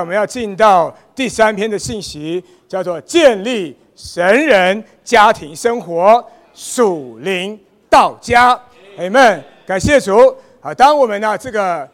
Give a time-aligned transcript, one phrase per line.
[0.00, 6.24] 我们要进到第三篇的信息，叫做建立神人家庭生活
[6.54, 8.58] 属灵道家。
[8.96, 9.44] 阿门！
[9.66, 10.34] 感谢主。
[10.60, 11.88] 啊，当我们呢这个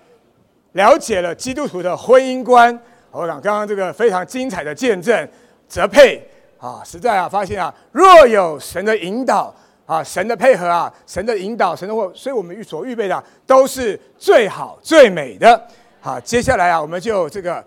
[0.73, 2.77] 了解了基督徒的婚姻观，
[3.11, 5.29] 我讲刚刚这个非常精彩的见证，
[5.69, 6.27] 泽佩
[6.59, 15.63] 啊，实在啊发现啊，若有神的引导啊，神的配合啊，神的引导，神的，所以我们所预备的都是最好最美的。
[16.01, 17.63] 好，接下来啊，我们就这个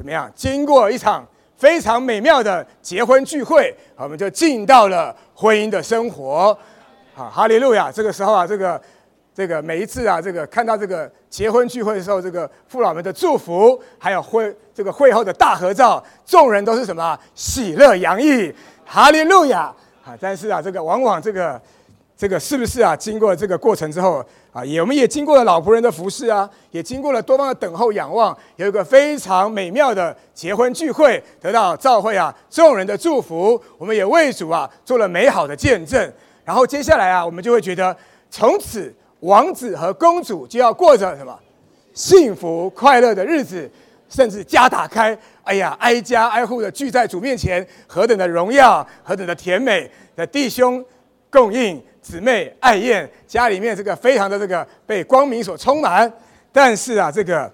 [0.00, 0.32] 怎么样？
[0.34, 1.28] 经过一场
[1.58, 6.56] 非常美妙的结婚聚会，我们就进到了婚姻的生活。
[7.12, 7.92] 好，哈利路亚！
[7.92, 8.80] 这个时候啊，这个
[9.34, 18.50] 这个每一次啊，这个看到这个结婚聚会的时候，这个父老们的祝福，还有会这个会后的大合照，众人都是什么喜乐洋溢，
[18.86, 19.70] 哈利路亚！
[20.02, 21.60] 啊，但是啊，这个往往这个
[22.20, 22.94] 这个是不是啊？
[22.94, 24.22] 经过这个过程之后。
[24.52, 36.12] 啊，也我们也经过了老仆人的服侍啊，也经过了多方的等候仰望，有一个非常美妙的结婚聚会，得到教会啊众人的祝福，我们也为主啊做了美好的见证。
[36.44, 37.96] 然后接下来啊，我们就会觉得
[38.28, 41.38] 从此王子和公主就要过着什么
[41.94, 43.70] 幸福快乐的日子，
[44.08, 50.84] 甚至家打开，哎呀，挨家挨户的聚在主面前，何等的荣耀，何等的甜美的弟兄
[51.30, 51.80] 供应。
[52.10, 56.12] 姊妹爱燕，家里面这个非常的这个被光明所充满，
[56.50, 57.48] 但是啊，这个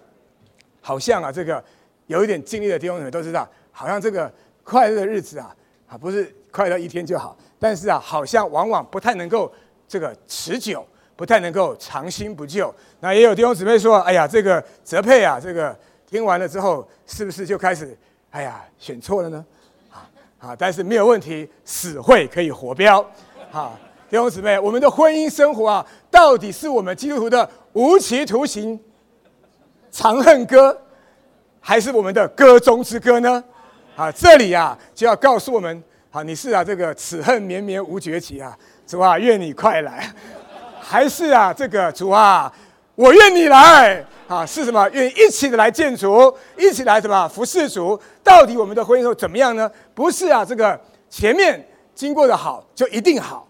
[0.80, 1.62] 好像啊，这个
[2.06, 4.32] 有一点经历的弟兄们都知道，好像这个
[4.64, 5.54] 快乐的日子啊，
[5.86, 9.52] 啊不是快乐一天就好，但是啊，好像往往不太能够
[9.86, 10.82] 这个持久，
[11.16, 12.74] 不太能够长新不旧。
[13.00, 15.76] 那也有弟兄姊妹说，哎呀，这个泽佩啊，这个
[16.08, 17.94] 听完了之后，是不是就开始，
[18.30, 19.44] 哎呀，选错了呢？
[19.92, 20.08] 啊
[20.40, 23.04] 啊，但是没有问题，死会可以活标，
[23.52, 23.78] 啊。
[24.08, 28.78] 弟兄姊妹，我们的婚姻生活啊，到底是我们基督徒的无期徒刑、
[29.90, 30.80] 长恨歌，
[31.58, 33.42] 还是我们的歌中之歌呢？
[33.96, 40.00] 啊，这里啊就要告诉我们：啊，你是啊这个此恨绵绵无绝期啊，主啊，愿你快来；
[40.80, 42.52] 还是啊这个主啊，
[42.94, 44.88] 我愿你来啊，是什么？
[44.90, 48.00] 愿一起的来见主，一起来什么服侍主？
[48.22, 49.68] 到底我们的婚姻怎么样呢？
[49.96, 50.80] 不是啊，这个
[51.10, 53.45] 前面经过的好就一定好。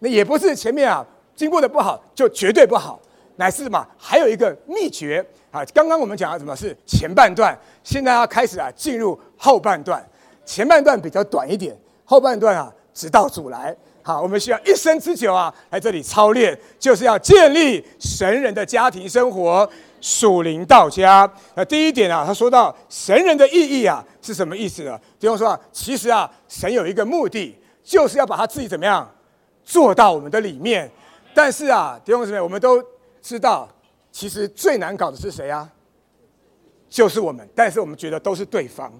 [0.00, 1.04] 那也不是前面啊
[1.34, 3.00] 经过的不好就绝对不好，
[3.36, 3.86] 乃是什么？
[3.96, 5.64] 还有一个秘诀啊！
[5.74, 10.04] 刚刚我们讲了什么是前半段，现在要开始啊进入后半段。
[10.44, 13.76] 前半段比较短一点，后半段啊直到主来。
[14.02, 19.68] 好，我们需要一生之久啊来这里操练，就是要建立神人的家庭生活，
[20.00, 21.30] 属灵道家。
[21.54, 24.98] 那第一点啊，他说到神人的意义啊是什么意思呢？
[25.20, 27.54] 比方说啊，其实啊神有一个目的，
[27.84, 29.08] 就是要把他自己怎么样？
[29.68, 30.90] 做到我们的里面，
[31.34, 32.82] 但是啊，弟兄姊妹，我们都
[33.20, 33.68] 知道，
[34.10, 35.70] 其实最难搞的是谁啊？
[36.88, 37.46] 就是我们。
[37.54, 38.90] 但是我们觉得都是对方，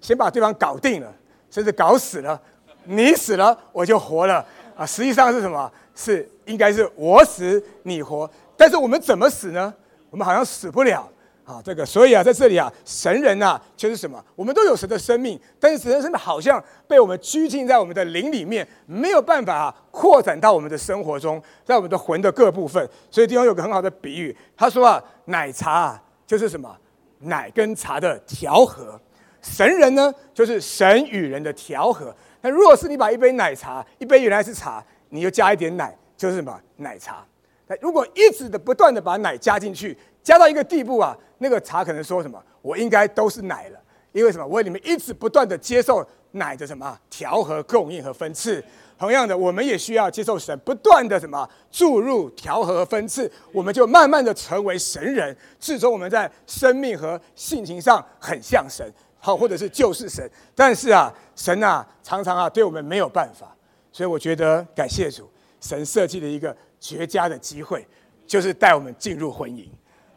[0.00, 1.12] 先把对方搞定了，
[1.50, 2.40] 甚至搞死了，
[2.84, 4.46] 你死了我就活了
[4.76, 4.86] 啊！
[4.86, 5.70] 实际上是什么？
[5.96, 9.74] 是应该是我死你活，但是我们怎么死呢？
[10.08, 11.11] 我们好像死不了。
[11.44, 14.24] 啊，这个，所以啊，在这里啊，神人呐，就是什么？
[14.36, 22.88] 我们都有神的生命，但是神的生命好像被我们拘禁在我们的灵里面，没有办法啊扩展到我们的生活中，在我们的魂的各部分。
[23.10, 26.76] 所以地方有个很好的比喻，他说啊，奶茶啊就是什么？
[27.18, 29.00] 奶跟茶的调和，
[29.40, 32.14] 神人呢就是神与人的调和。
[32.40, 36.60] 那如果是你把一杯奶茶，一杯原来是茶，你又加一点奶，就是什么？
[36.76, 37.24] 奶茶。
[37.68, 41.16] 那如果一直的不断的把奶加进去，加到一个地步啊。
[41.38, 42.40] 那个茶可能说什么？
[42.60, 43.80] 我应该都是奶了，
[44.12, 44.46] 因为什么？
[44.46, 48.62] 我你们一直不断的接受奶的什么调和、供应和分次。
[48.96, 55.36] 同样的，我们也需要接受神不断的什么注入、调和和分次，我们就慢慢的成为神人。
[55.58, 60.30] 至终我们在生命和性情上很像神，好，或者是就是神。
[60.54, 63.52] 但是啊，神啊，常常啊对我们没有办法。
[63.90, 65.28] 所以我觉得感谢主，
[65.60, 67.84] 神设计了一个绝佳的机会，
[68.24, 69.66] 就是带我们进入婚姻。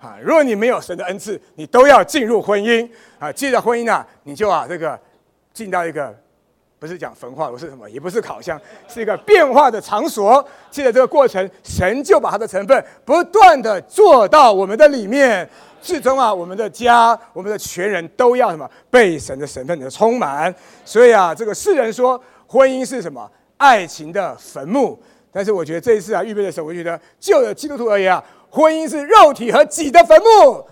[0.05, 3.31] 啊，如果你没有神的恩赐，你都要进入婚姻啊。
[3.31, 4.99] 进入婚姻啊，你就啊这个
[5.52, 6.16] 进到一个
[6.78, 10.47] 不是讲焚化，炉是什么，也不是烤箱，是一个变化的场所。
[10.69, 15.49] 借着这个过程，神就把它的成分不断的做到我们的里面，
[15.81, 20.53] 最终啊，我们的家，我们的全人都要什么被神的神分的充满。
[20.84, 23.28] 所以啊，这个世人说婚姻是什么？
[23.58, 25.01] 爱情的坟墓。
[25.31, 28.23] 但是我觉得这一次啊，预备的时候，我觉得就的基督徒而言啊。
[28.55, 30.63] 婚姻是肉体和己的坟墓，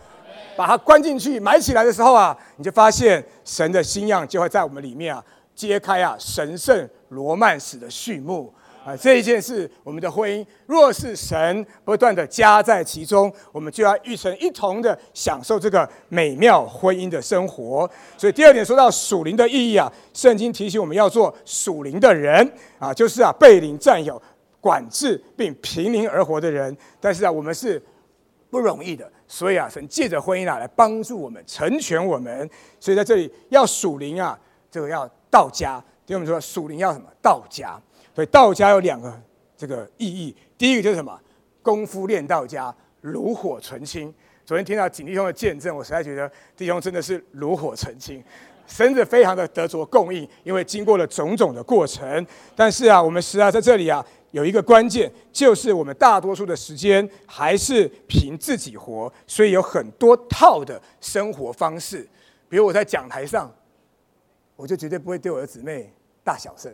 [0.56, 5.22] 把它关进去埋起来的时候啊，你就发现神的新样就会在我们里面啊
[5.54, 8.54] 揭开啊神圣罗曼史的序幕。
[8.86, 17.90] 啊，这一件事，我们的婚姻若是神不断的加在其中，我们就要与神一同的享受这个美妙婚姻的生活。
[18.18, 22.46] 所以第二点说到属灵的意义啊，圣经提醒我们要做属灵的人
[22.78, 24.22] 啊，就是啊被灵占有、
[24.64, 26.76] 管制并平民而活的人。
[27.02, 27.82] 但是啊，我们是
[28.50, 32.50] 不容易的，所以啊，神借着婚姻啊来帮助我们成全我们。
[32.80, 34.40] 所以在这里要属灵啊，
[34.72, 37.06] 这个要道家，听我们说属灵要什么？
[37.22, 37.78] 道家。
[38.16, 39.22] 所以道家有两个
[39.58, 41.20] 这个意义，第一个就是什么？
[41.62, 44.14] 功夫练道家，炉火纯青。
[44.46, 48.24] 昨天听到景弟兄的见证，我实在觉得弟兄真的是炉火纯青，
[48.66, 52.26] 甚至非常的得着供应，因为经过了种种的过程。
[52.56, 62.08] 但是啊，我们实啊在这里啊有一个关键，就是我们大多数的时间还是凭自己活，所以有很多套的生活方式。
[62.50, 63.52] 比如我在讲台上，
[64.56, 65.92] 我就绝对不会对我的姊妹
[66.24, 66.72] 大小声。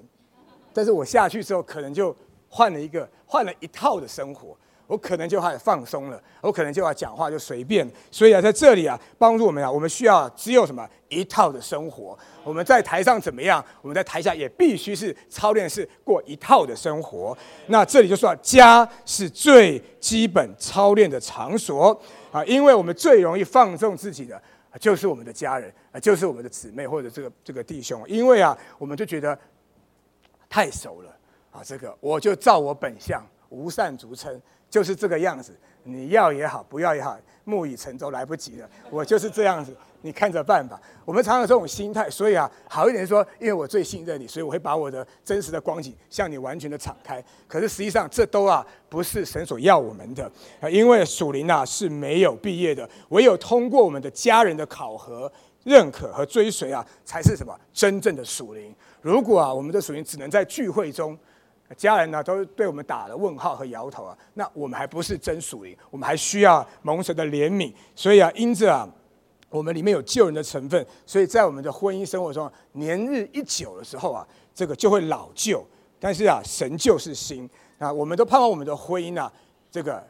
[0.73, 2.15] 但是我下去之后，可能就
[2.47, 4.55] 换了一个，换了一套的生活，
[4.89, 7.87] 我可能就开始放松了，我可能就要讲话就随便。
[8.09, 12.17] 所以啊，在这里啊，帮助我们啊，我们需要只有什么一套的生活。
[12.43, 17.37] 我们在台上怎么样，我们在台下也必须是操练，是过一套的生活。
[17.67, 22.01] 那这里就说，家是最基本操练的场所
[22.31, 24.41] 啊，因为我们最容易放纵自己的，
[24.79, 29.37] 就是我们的家人啊，就是我们的姊妹或者这个这个弟兄，因为啊，我们就觉得。
[30.51, 31.15] 太熟了
[31.51, 31.61] 啊！
[31.63, 35.57] 这个我就照我本相，无善足称，就是这个样子。
[35.83, 38.69] 你要也好，不要也好，木已成舟，来不及了。
[38.91, 40.79] 我就是这样子，你看着办吧。
[41.05, 47.23] 我们常常这种心态，所以啊，好一点说，因为我最信任你，所以我会把我的真实的光景向你完全的敞开。
[47.47, 50.29] 可是实际上，这都啊不是神所要我们的
[50.59, 55.31] 啊，因为属灵啊是没有毕业的，唯有通过我们的家人的考核、
[55.63, 58.75] 认可和追随啊，才是什么真正的属灵。
[59.01, 61.17] 如果啊，我们的属灵只能在聚会中，
[61.75, 67.73] 家人呢都对我们打了问号和摇头啊，那我们还不是真属灵，我们还需要蒙神的怜悯。
[67.95, 68.89] 所以啊，因着啊，
[69.49, 75.65] 我们里面有救人的成分，所以在我们的婚姻生活中，年日一久的时候啊，这个就会老旧。
[75.99, 79.31] 但是啊，神就是新啊，我们都盼望我们的婚姻啊，
[79.69, 80.03] 这个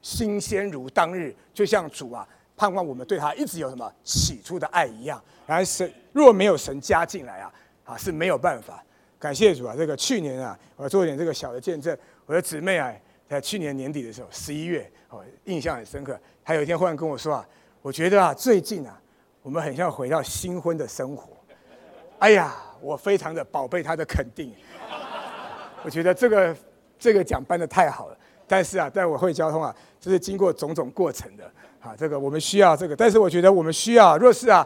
[0.00, 2.26] 新鲜如当日，就像主啊
[2.56, 5.22] 盼望我们对他一直有什么起初的爱一样。
[5.46, 7.52] 然而神若没有神加进来啊。
[7.84, 8.84] 啊是没有办法，
[9.18, 9.74] 感谢主啊！
[9.76, 11.96] 这个去年啊，我做一点这个小的见证。
[12.24, 12.92] 我的姊妹啊，
[13.28, 16.18] 在去年年底的时候，十一月，哦，印象很深刻。
[16.44, 17.48] 她有一天忽然跟我说啊，
[17.82, 18.96] 我觉得啊，最近啊，
[19.42, 21.36] 我们很像回到新婚的生活。
[22.20, 24.54] 哎呀，我非常的宝贝她的肯定。
[25.82, 26.56] 我觉得这个
[26.98, 28.16] 这个奖颁的太好了。
[28.46, 31.50] 但是啊，在我会交通啊，这是经过种种过程的。
[31.80, 34.64] 啊，这个我们需要这个，但是我觉得我们需要，若是啊，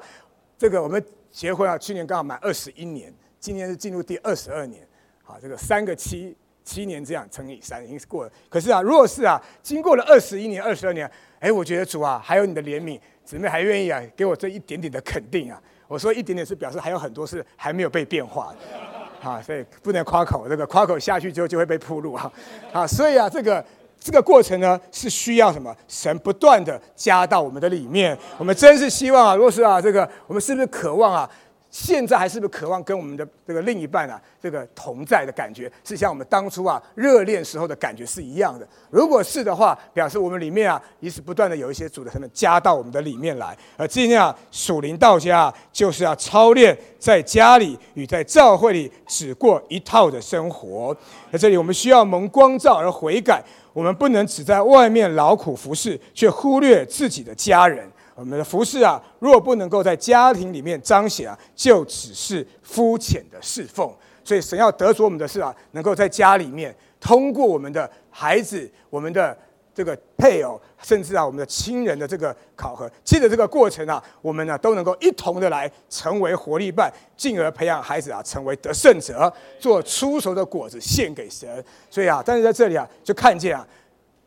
[0.58, 1.02] 这个我们。
[1.32, 3.10] 结婚啊，去年刚好满二十一年，
[3.42, 4.86] 今年是进入第二十二年，
[5.24, 8.30] 好，这个三个七七年这样乘以三，已经是过了。
[8.48, 11.10] 可是啊，若是啊，经过了二十一年、二十二年，
[11.40, 15.60] 哎，我觉得主啊，还有你的怜悯，姊妹还愿意啊，给我这一点点的肯定啊。
[15.88, 18.58] 我说一点点是表示还有很多是还没有被变化的，
[19.28, 22.32] 啊，所以不能夸口，这个夸口下去之后就会被铺路啊，
[22.72, 23.64] 啊，所以啊，这个。
[24.04, 25.72] 这个过程呢，是需要什么？
[25.86, 28.18] 神不断的加到我们的里面。
[28.36, 31.30] 我们真是希望啊，若是啊，这个我们是不是渴望啊？
[31.72, 38.68] 现在还是不是渴望跟我们的这个另一半啊，这个同在的感觉，是像我们当初啊热恋时候的感觉是一样的？
[38.90, 43.56] 如果是的话，表示我们里面啊，一直不断的有一些主的成分加到我们的里面来。
[43.78, 50.94] 而今天啊，属灵道家就是要操练在家里与在教会里只过一套的生活。
[51.32, 53.42] 在这里，我们需要蒙光照而悔改。
[53.72, 57.90] 我们不能只在外面劳苦服侍，却忽略自己的家人。
[58.22, 63.92] 我们的服侍啊，若不能够在家庭里面彰显啊，就只是肤浅的侍奉。
[64.22, 69.36] 所以神要得着我们的事啊，能够在家里面，通过我们的孩子，我们的。
[69.74, 81.48] 这个配偶，甚至啊，我们的亲人的这个考核，借着这个过程啊，我们呢都能够一同的来成为活力伴，进而培养孩子啊，成为得胜者，做出熟的果子献给神。
[81.88, 83.66] 所以啊，但是在这里啊，就看见啊，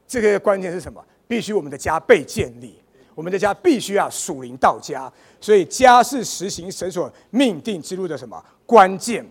[0.07, 0.99] 这个关键是什么？
[1.27, 2.81] 必须我们的家被建立，
[3.15, 5.11] 我们的家必须要属灵到家。
[5.41, 9.25] 所以家是实行神所命定之路的什么关键？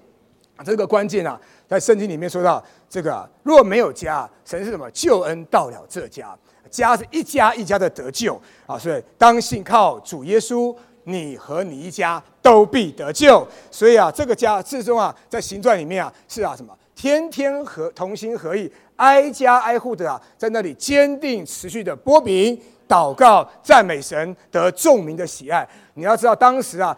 [0.65, 1.41] 这个关键啊。
[1.67, 4.89] 在圣经里面说到，这个若没有家，神是什么？
[4.91, 6.37] 救恩到了这家，
[6.71, 8.79] 家是一家一家的得救啊！
[8.79, 13.49] 所以当信靠主耶稣，你和你一家都必得救。
[13.71, 16.77] 所以啊，这个家最终啊，在行传里面啊，是啊什么？
[16.95, 25.69] 天天和同心合意，挨家挨户的啊，在那里坚定持续的波饼、祷告、赞美神，得众民的喜爱。
[25.95, 26.97] 你要知道，当时啊。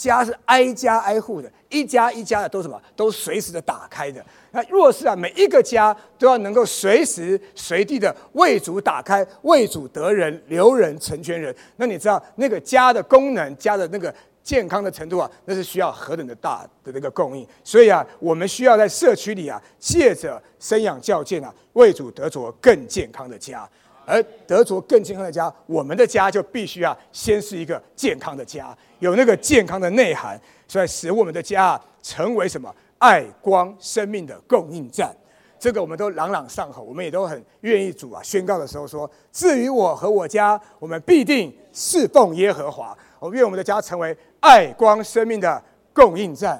[0.00, 4.24] 家是挨家挨户的，一家一家的都什么，都随时的打开的。
[4.50, 14.10] 那若是啊，每一个家都要能够随时随地的为主打开，为主得人、留人、成全人，那你知道那个家的功能、家的那个
[14.42, 17.46] 健康的程度啊，那是需要何等的大的那个供应。
[17.62, 23.68] 所以啊，我们需要在社区里啊，借着生养教建啊，为主得着更健康的家。
[24.10, 35.16] 而得着更健康的家，我们的家就必须要先是一个健康的家，有那个健康的内涵，所以使我们的家成为什么爱光生命的供应站。
[35.58, 42.96] 这个我们都朗朗上口，我们也都很愿意主啊宣告的时候说：至于我和我家，我们必定侍奉耶和华。
[43.18, 45.62] 我愿我们的家成为爱光生命的
[45.92, 46.58] 供应站。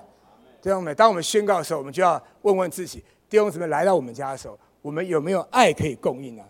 [0.60, 6.44] 弟兄们，当我们宣告的时候，我们就要问问自己：弟兄姊妹来到我们家的时候，我们有没有爱可以供应呢？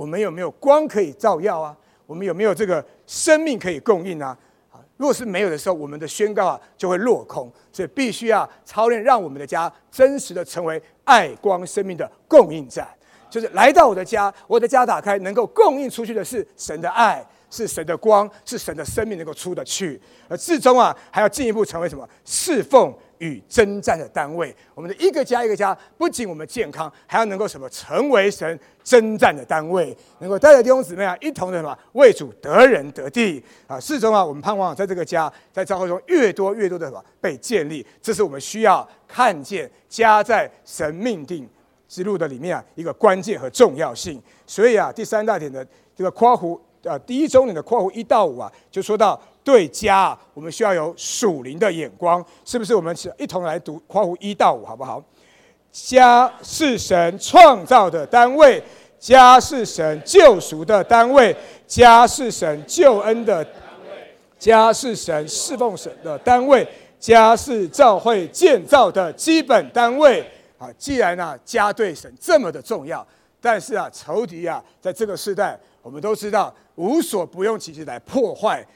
[0.00, 1.76] 我们有没有光可以照耀啊？
[2.06, 4.34] 我们有没有这个生命可以供应啊？
[4.72, 7.52] 啊，若是没有的时候，我们的宣告啊就会落空。
[7.70, 12.88] 所以必须要操练，让我们的家真实的成为爱光生命的供应站。
[13.28, 20.00] 就是来到我的家，我的家打开，能够供应出去的是神的爱，是神的光，是神的生命能够出得去。
[20.28, 22.08] 而至终啊，还要进一步成为什么？
[22.24, 22.90] 侍奉。
[23.20, 33.78] 与征战的单位，我们的一个家一个家，不仅我们健康，还要能够什么成为神征战的单位，能够带着弟兄姊妹啊，一同的什么为主得人得地啊。
[33.78, 41.46] 始终啊，我们盼望在这个家，在教会中越多越多的什么被建立，这是我们需要看见家在神命定
[41.86, 44.20] 之路的里面啊一个关键和重要性。
[44.46, 46.58] 所以啊，第三大点的这个括弧
[46.88, 49.20] 啊，第一周年的括弧一到五啊，就说到。
[49.42, 52.74] 对家，我们需要有属灵的眼光，是不是？
[52.74, 55.02] 我们一同来读括弧一到五，好不好？
[55.72, 58.62] 家是神创造的单位，
[58.98, 61.34] 家是神救赎的单位，
[61.66, 63.54] 家是神救恩的单
[63.88, 66.66] 位，家是神侍奉神的单位，
[66.98, 70.28] 家是教会建造的基本单位。
[70.58, 73.06] 啊，既然呢，家对神这么的重要，
[73.40, 78.66] 但是啊，仇敌啊，在这个时代，我们都知道无所不用其极来破坏。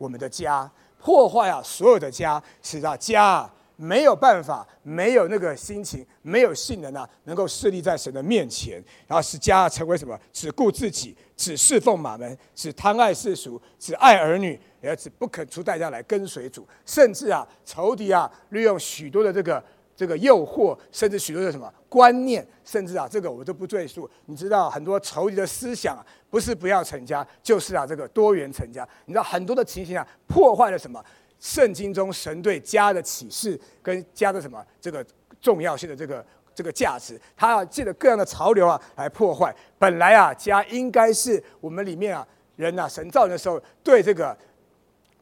[0.00, 10.18] 我们的家破坏啊，所有的家，使到家啊没有办法，没有那个心情，没有性能啊，能够设立在神的面前，然后使家成为什么？
[10.32, 19.62] 只顾自己，只侍奉马门，只贪爱世俗，只爱儿女，而只不肯出代价来跟随主，甚至啊，仇敌啊，利用许多的这个。
[19.96, 24.08] 这个诱惑，甚至许多的什么观念，甚至啊，这个我都不赘述。
[24.26, 28.88] 你知道很多仇敌的思想啊，不是不要成家，就是啊，这个多元成家。
[29.06, 31.04] 你知道很多的情形啊，破坏了什么？
[31.40, 35.04] 圣经中神对家的启示跟家的什么这个
[35.40, 39.52] 重要性的这个这个价值，他借着各样的潮流啊来破坏。
[39.76, 44.36] 本来啊，家应该是我们里面啊人呐，神造人的时候对这个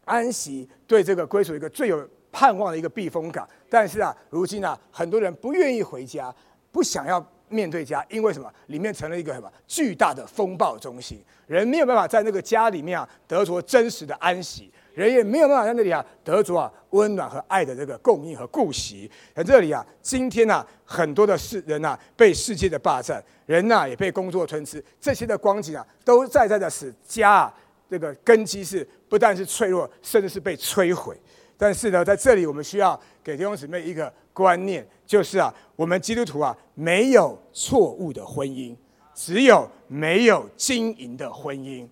[0.05, 2.07] 安息，对这个归属一个最有。
[2.31, 6.33] 盼望的一个避风港，但是啊，如今啊，很多人不愿意回家，
[6.79, 8.49] 不想要面对家，因为什么？
[8.67, 19.11] 里面成了一个什么巨大的风暴中心，人没有办法在那个家里面啊得着真实的安息，人也没有办法在那里啊得着啊温暖和爱的这个供应和顾惜。
[19.35, 27.55] 在这里啊，今天呢，很多的世人呐被世界的霸占，人呐也被工作吞吃，这些的光景啊，都在在的使家啊
[27.91, 31.21] 这个根基是不但是脆弱，甚至是被摧毁。
[31.61, 38.73] 但是呢，在这里我们需要给弟兄姊妹一个观念，就是啊，我们基督徒啊，没有错误的婚姻，
[39.13, 41.85] 只有没有经营的婚姻。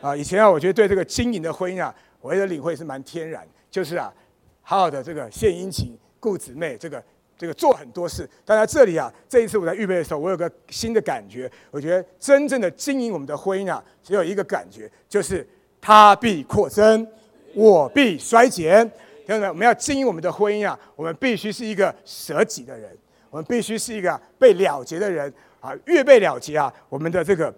[0.00, 4.14] 啊，以前啊，我觉得对这个经营的婚姻啊，我的领会是蛮天然，就是啊，
[4.62, 7.02] 好好的这个献殷勤、顾姊妹，这个
[7.36, 8.30] 这个做很多事。
[8.44, 15.44] 但在这里啊，这一次我在预备的时候，我有个新的感觉，我觉得真正的经营我们的婚姻啊，只有一个感觉，就是
[15.80, 17.04] 他必扩增。
[17.52, 18.88] 我必衰减，
[19.30, 22.90] 弟兄们，我们要经营我们的婚姻啊，我们必须是一个舍己的人，
[23.30, 27.54] 我们必须是一个被了结的人啊，越被了结啊，我们的这个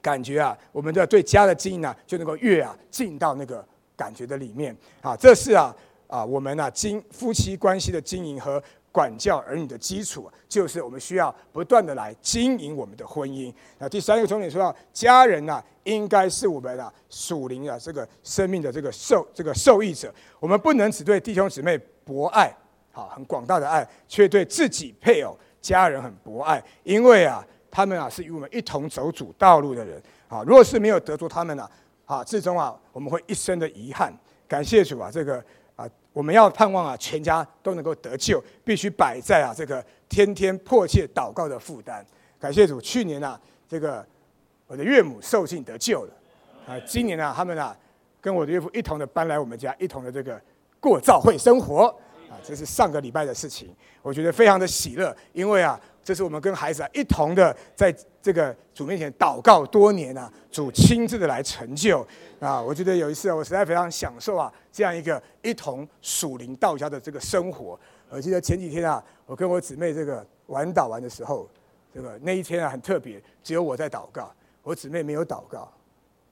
[0.00, 5.74] 感觉啊，我们的对家的经营呢，就能够越啊进到那个感觉的里面啊，这是啊
[6.06, 8.62] 啊我们啊经夫妻关系的经营和。
[8.92, 13.52] 管教儿女的基础，就是我们需要不断的来经营我们的婚姻。
[13.78, 20.12] 那第三个重点说到，家人呐，应该是我们啊属灵啊这个生命的这个受这个受益者。
[20.40, 22.52] 我们不能只对弟兄姊妹博爱，
[22.90, 30.02] 好很广大的爱，却对自己配偶、家人很博爱，因为啊，他们啊是与我们一同走主道路的人。
[30.26, 31.68] 啊，若是没有得着他们呢，
[32.06, 34.12] 啊，最终啊，我们会一生的遗憾。
[34.48, 35.44] 感谢主啊，这个。
[35.80, 42.04] 啊我们要盼望啊，全家都能够得救，必须摆在啊这个天天迫切祷告的负担。
[42.38, 44.04] 感谢主，去年啊，这个
[44.66, 46.12] 我的岳母受尽得救了，
[46.66, 47.74] 啊，今年呢，他们啊
[48.20, 50.38] 跟我的岳父一同的搬来我们家，一同的这个
[50.80, 51.86] 过教会生活
[52.28, 62.06] 啊，这是上个礼拜的事情，我觉得非常的喜乐，因为啊，这是我们跟孩子啊一同的在这个主面前祷告多年啊，主亲自的来成就
[62.38, 67.78] 啊，我觉得有一次我实在非常享受啊，这样一个一同属灵道家的这个生活。
[68.08, 71.48] 我记得前几天啊，我跟我姊妹这个玩祷完的时候，
[71.94, 74.30] 这个那一天啊很特别，只有我在祷告，
[74.62, 75.72] 我姊妹没有祷告，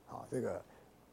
[0.09, 0.63] 啊，这个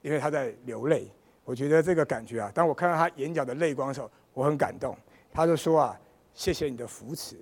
[0.02, 1.08] 因为她在流泪。
[1.44, 4.98] 我觉得这个感觉啊，当我看到她眼角的泪光的时候，我很感动。
[5.32, 6.00] 她就说啊，
[6.34, 7.38] 谢谢你的扶持。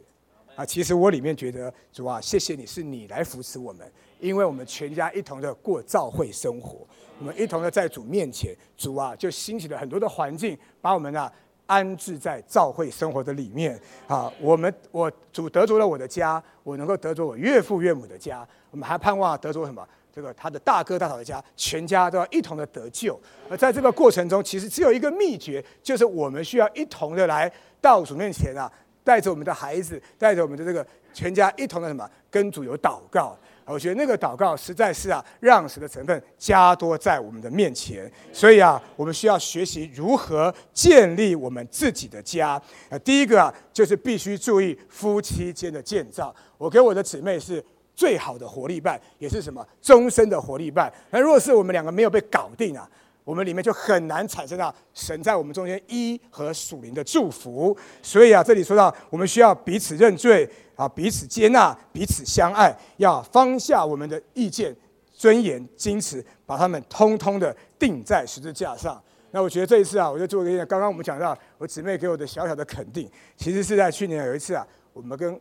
[0.55, 6.86] 啊，其实我里面觉得主啊，谢谢你是你来扶持我们，因为我们全家一同的过教会生活，
[7.19, 11.31] 我们一同的在主面前，主啊就兴起了很多的环境，把我们啊
[11.65, 13.79] 安置在教会生活的里面。
[14.07, 19.88] 啊，我们我主得着了我的家，我能够得着我岳父岳母的家，我们还盼望得着什么？
[20.13, 23.19] 这个他的大哥大嫂的家，全家都要一同的得救。
[23.50, 28.72] 而在这个过程中，其实只有一个秘诀，就是我们需要一同的来到主面前啊。
[29.03, 33.38] 带着我们的孩子，带着我们的这个全家一同的什么，跟主有祷告。
[33.65, 38.12] 我觉得那个祷告实在是啊，让神的成分加多在我们的面前。
[38.33, 42.62] 所以啊，我们需要学习如何建立我们自己的家。
[42.89, 46.36] 啊，第一个啊，就是必须注意夫妻间的建造。
[46.57, 47.63] 我给我的姊妹是
[47.95, 50.91] 最好的活力伴，也是什么终身的活力伴。
[51.10, 52.89] 那若是我们两个没有被搞定啊？
[53.24, 64.75] 我们里面就很难产生到神在我们中间一和属灵的祝福，所以啊，这里说到我们需要彼此认罪啊，彼此接纳，彼此相爱，要放下我们的意见、
[65.13, 69.01] 尊严、矜持，把他们通通的钉在十字架上。
[69.32, 75.39] 那我觉得这一次啊，我就做一个刚刚我们讲到我姊妹给我的小小的肯定，其实是在去年有一次啊，我们跟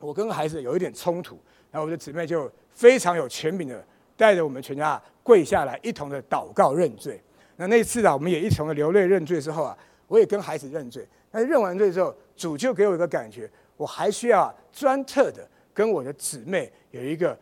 [0.00, 1.38] 我跟孩子有一点冲突，
[1.70, 3.84] 然后我的姊妹就非常有权柄的。
[4.14, 7.20] 带着我们全家跪下来，一同的祷告认罪。
[7.56, 9.76] 那那次啊，我们也一同的流泪认罪之后啊，
[10.08, 11.06] 我也跟孩子认罪。
[11.30, 17.38] 那认完罪之后，主就给我一个感觉，我还需要专特的跟我的姊妹有一个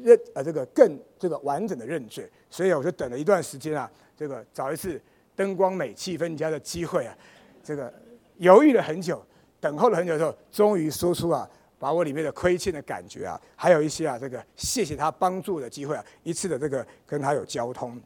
[0.00, 2.28] 认呃这个更这个完整的认罪。
[2.50, 5.00] 所以我就等了一段时间啊，这个找一次
[5.34, 7.16] 灯光美、气氛佳的机会啊，
[7.62, 7.92] 这个
[8.36, 9.22] 犹豫了很久，
[9.60, 11.48] 等候了很久之后，终于说出啊。
[11.78, 18.00] 把我里面的亏欠的感觉啊，还有一些啊，这个谢谢他帮助的机会啊，一次的这个跟他有交通，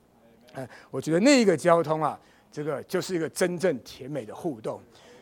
[0.53, 2.19] 哎，我觉得那一个交通啊，
[2.53, 4.79] 这个就是一个真正甜美的互动，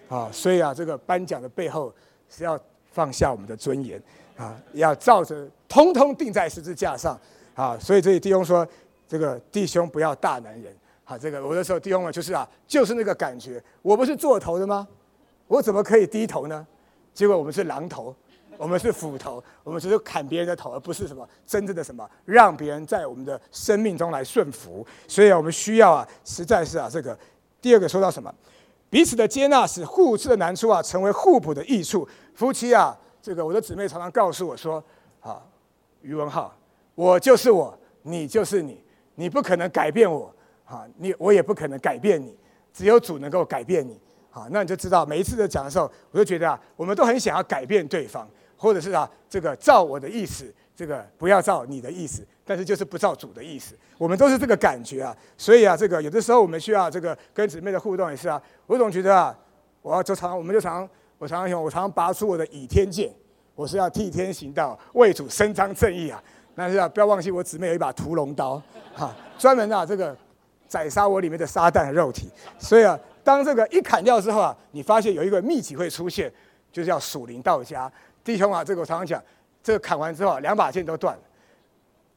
[0.08, 1.94] 啊，所以啊，这个颁奖的背后
[2.28, 2.58] 是要
[2.90, 4.02] 放下我们的尊严
[4.36, 7.16] 啊，要照着通通钉在十字架上
[7.54, 8.66] 啊，所以这里弟兄说，
[9.06, 14.88] 这个弟兄不要大男人啊，这个我的时候弟兄啊，就是啊，就是那个感觉，我不是做头的吗？
[15.46, 16.66] 我怎么可以低头呢？
[17.14, 18.12] 结果我们是狼头。
[18.60, 24.86] 我们是斧头，我们只是砍别人的头，而不是什么真正的什么让别人在我们的生命中来顺服。
[25.08, 27.18] 所以，我们需要啊，实在是啊，这个
[27.62, 28.30] 第二个说到什么，
[28.90, 32.06] 彼此的接纳使互斥的难处啊，成为互补的益处。
[32.34, 34.84] 夫妻啊，这个我的姊妹常常告诉我说，
[35.20, 35.42] 啊，
[36.02, 36.54] 余文浩，
[36.94, 40.30] 我就是我，你就是你，你不可能改变我，
[40.66, 42.36] 啊，你我也不可能改变你，
[42.74, 43.98] 只有主能够改变你。
[44.28, 48.28] 好，那你就知道每一次的讲的时候，我就觉得啊，我们都很想要改变对方。
[48.60, 55.16] 或者是啊，这个照我的意思，这个不要照你的意思，但是就是不照主的意思，我们都是这个感觉啊。
[55.38, 58.40] 所以啊，这个有的时候我们需要这个跟姊妹的互动也是啊。
[58.66, 59.34] 我总觉得啊，
[59.80, 63.10] 我要就常，我们就常，我常常用，我常常拔出我的倚天剑，
[63.54, 66.22] 我是要替天行道，为主伸张正义啊。
[66.54, 68.60] 但是啊，不要忘记我姊妹有一把屠龙刀，
[68.94, 70.14] 哈，专门啊这个
[70.68, 72.28] 宰杀我里面的撒旦的肉体。
[72.58, 76.30] 所以啊，当这个一砍掉之后啊，你发现有一个秘籍会出现，
[76.70, 77.90] 就是叫属灵道家。
[78.22, 79.22] 弟兄啊，这个我常常讲，
[79.62, 81.22] 这个砍完之后，两把剑都断了，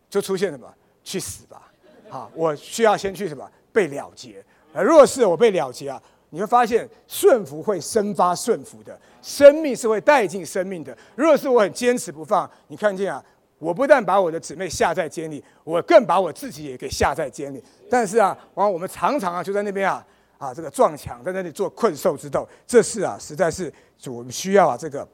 [0.10, 0.72] 就出现什么？
[1.04, 1.72] 去死吧！
[2.10, 3.50] 啊，我需要先去什么？
[3.72, 4.44] 被了结。
[4.74, 10.98] 而若是我被了结啊，你会发现顺服会生发顺服的，生命是会带进生命的。
[11.16, 13.24] 若是我很坚持不放，你看见啊，
[13.60, 17.64] 我不但把我的姊妹下在监里，我更把我自己也给下在监里。
[17.90, 20.06] 但是啊，往我们常常啊就在那边啊
[20.38, 23.72] 啊这个撞墙，在那里做困兽之斗，这事啊实在是
[24.06, 25.08] 我们需要啊这个。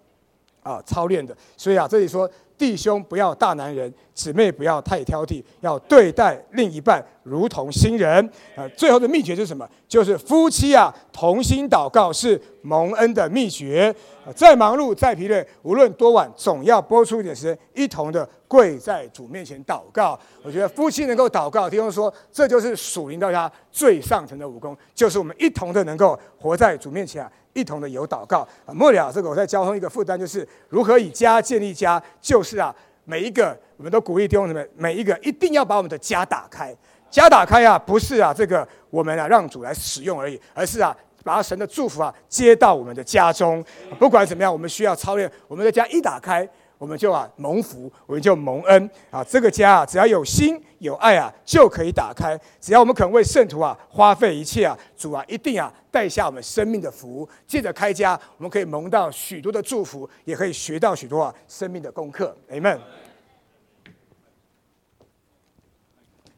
[0.61, 8.29] 啊，操练的，所以啊，这里说弟兄不要大男人，姊妹不要太挑剔，要对待另一半如同新人。
[8.55, 9.67] 啊，最后的秘诀是什么？
[9.87, 13.93] 就是夫妻啊，同心祷告是蒙恩的秘诀。
[14.25, 20.19] 啊，再忙碌再疲累，无论多晚，总要拨出一点时间，一同的跪在主面前祷告。
[20.43, 27.31] 我觉得夫妻能够祷告，弟兄说，这就是属灵到家最上层的武功，就是我们一同的能够活在主面前啊。
[27.53, 32.73] 一同的有祷告啊，末了这个我在交通一个负担就是如何以家建立家，就是啊
[33.05, 36.75] 每一个我们都鼓励弟兄姊妹每一个一定要把我们的家打开，
[37.09, 43.63] 家打开啊不是啊这个我们啊让主来使用而已，而是啊把神的祝福啊接到我们的家中。
[43.97, 46.47] 不管怎么样，我们需要操练，我们的家一打开。
[46.79, 49.21] 我们就啊蒙福，我们就蒙恩啊！
[49.21, 52.39] 这个家啊，只要有心有爱啊，就可以打开。
[52.61, 57.27] 只要我们肯为圣徒啊花费一切啊，主啊一定啊带下我们生命的福。
[57.45, 62.33] 借着开家，我们可以蒙到许多的祝福，也可以学到许多啊生命的功课。
[62.49, 62.79] Amen。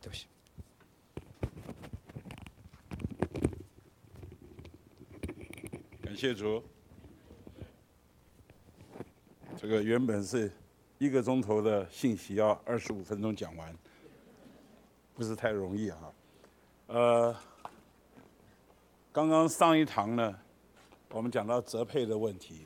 [0.02, 0.26] 对不起，
[6.04, 6.64] 感谢主。
[9.62, 10.52] 这个原本是
[10.98, 13.72] 一个钟头的信息，要二十五分钟讲完，
[15.14, 15.98] 不是太容易啊。
[16.88, 17.36] 呃，
[19.12, 20.36] 刚刚上一堂呢，
[21.12, 22.66] 我们讲到泽佩的问题，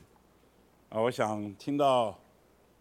[0.87, 2.17] 啊，我想听到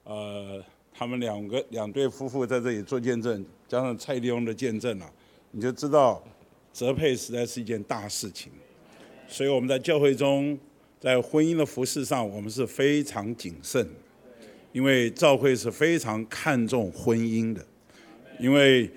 [0.04, 0.62] 呃
[0.94, 5.10] 他们两个两对夫妇在这里做见证，加上蔡立翁的见证啊，
[5.50, 6.22] 你就知道
[6.72, 8.52] 泽佩实在是一件大事情，
[9.26, 10.56] 所以我们在教会中，
[11.00, 13.84] 在婚姻的服饰上，我们是非常谨慎。
[14.74, 17.64] 因为教会是非常看重婚姻的，
[18.40, 18.90] 因为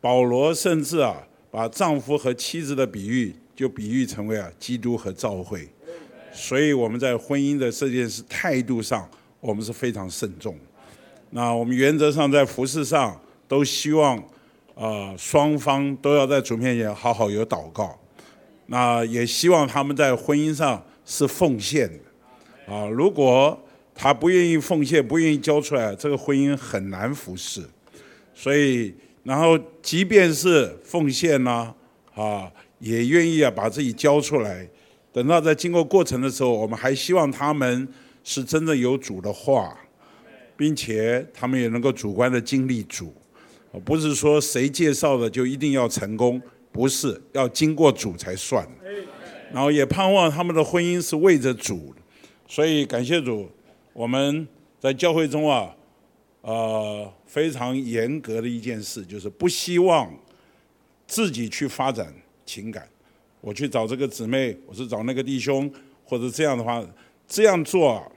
[0.00, 5.68] 保罗甚至啊，把丈夫和妻子的比喻就比喻成为啊基督和教会，
[6.32, 9.08] 所以我们在婚姻的这件事态度上，
[9.38, 10.58] 我们是非常慎重。
[11.30, 14.18] 那我们原则上在服饰上都希望
[14.74, 17.96] 啊双方都要在主面前好好有祷告，
[18.66, 23.56] 那也希望他们在婚姻上是奉献的啊，如果。
[24.00, 27.60] 他不愿意奉献，不愿意交出来，这个婚姻很难服侍。
[28.32, 31.74] 所以，然后即便是奉献呢，
[32.14, 34.68] 啊，也愿意啊把自己交出来。
[35.12, 37.88] 等到在经过过程的时候，我们还希望他们
[38.22, 39.76] 是真的有主的话，
[40.56, 43.12] 并且他们也能够主观的经历主，
[43.84, 48.64] 不是说谁介绍的就一定要成功，不是要经过主才算。
[49.52, 51.92] 然后也盼望他们的婚姻是为着主，
[52.46, 53.50] 所以感谢主。
[53.98, 54.46] 我们
[54.78, 55.74] 在教会中啊，
[56.42, 60.08] 呃，非常严格的一件事，就是不希望
[61.04, 62.14] 自己去发展
[62.46, 62.88] 情感。
[63.40, 65.68] 我去找这个姊妹，我是找那个弟兄，
[66.04, 66.80] 或者这样的话，
[67.26, 68.08] 这样做，啊，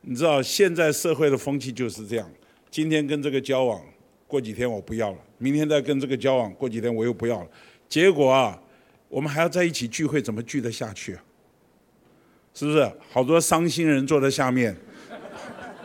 [0.00, 2.26] 你知道现在社会的风气就是这样。
[2.70, 3.84] 今天跟这个交往，
[4.26, 7.48] 过几天我不要了；明天再跟这个交往，过几天我又不要了。
[7.90, 8.58] 结果啊，
[9.10, 11.22] 我们还要在一起聚会，怎么聚得下去啊？
[12.54, 12.90] 是不是？
[13.10, 14.74] 好多伤心人坐在下面。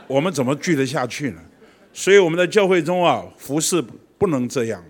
[0.09, 1.41] 我们怎么聚得下去呢？
[1.93, 3.79] 所以我们在教会中啊，服侍
[4.17, 4.83] 不能这样，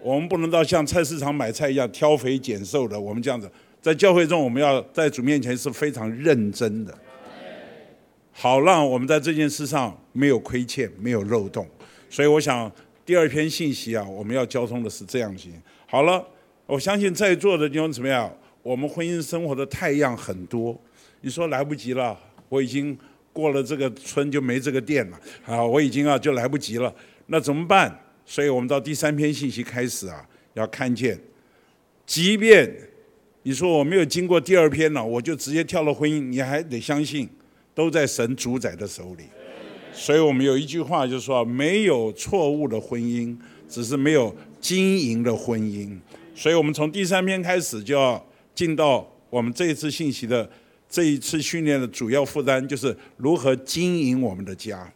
[0.00, 2.98] 我们不能到像菜市场买菜一样挑肥拣瘦的。
[2.98, 6.96] 我们这样子，在教会中，我们要在主面前是非常认真的，
[8.30, 11.66] 好让我们在这件事上没有亏欠，没有漏洞。
[12.08, 12.70] 所以我想
[13.04, 15.48] 第二篇信息啊，我们要交通的是这样子。
[15.86, 16.24] 好了，
[16.66, 18.32] 我相信在座的弟兄怎么样？
[18.62, 20.80] 我们婚姻生活的太阳很多，
[21.22, 22.16] 你说来不及了，
[22.48, 22.96] 我已经。
[23.32, 25.64] 过了这个村就没这个店了啊！
[25.64, 26.94] 我已经啊就来不及了，
[27.26, 27.98] 那怎么办？
[28.26, 31.18] 所以我们到第三篇信息开始啊，要看见，
[32.04, 32.70] 即便
[33.42, 37.28] 你说我没有经过第二篇呢，我就直接跳了婚姻，你还得相信，
[37.74, 39.24] 都在神主宰的手里。
[39.94, 43.36] 所以我们有一句话就是说，没有错误的婚姻，
[43.68, 45.98] 只是没有经营的婚姻。
[46.34, 48.22] 所以我们从第三篇开始就要
[48.54, 50.48] 进到我们这一次信息的。
[50.92, 54.92] 这一次训练的主要负担就是如何经营我们的家。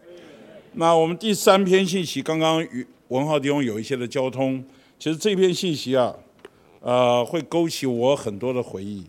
[0.74, 4.62] 那我们第三篇信息，刚刚与文浩弟兄有一些的交通，
[4.98, 6.14] 其实这篇信息啊，
[6.80, 9.06] 呃，会勾起我很多的回忆。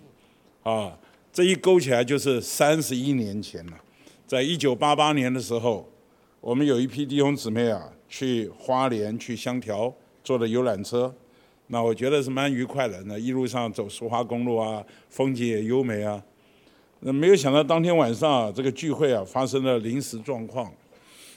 [0.63, 0.97] 啊，
[1.34, 3.73] 这一勾起来就是三十一年前了，
[4.26, 5.89] 在一九八八年的时候，
[6.39, 11.13] 我们有一批弟兄姊妹啊，去花莲去香条坐的游览车，
[11.67, 13.04] 那我觉得是蛮愉快的。
[13.08, 16.23] 那一路上走苏花公路啊，风景也优美啊。
[16.99, 20.65] 那没有想到当天晚上啊，这个聚会啊发生了临时状况，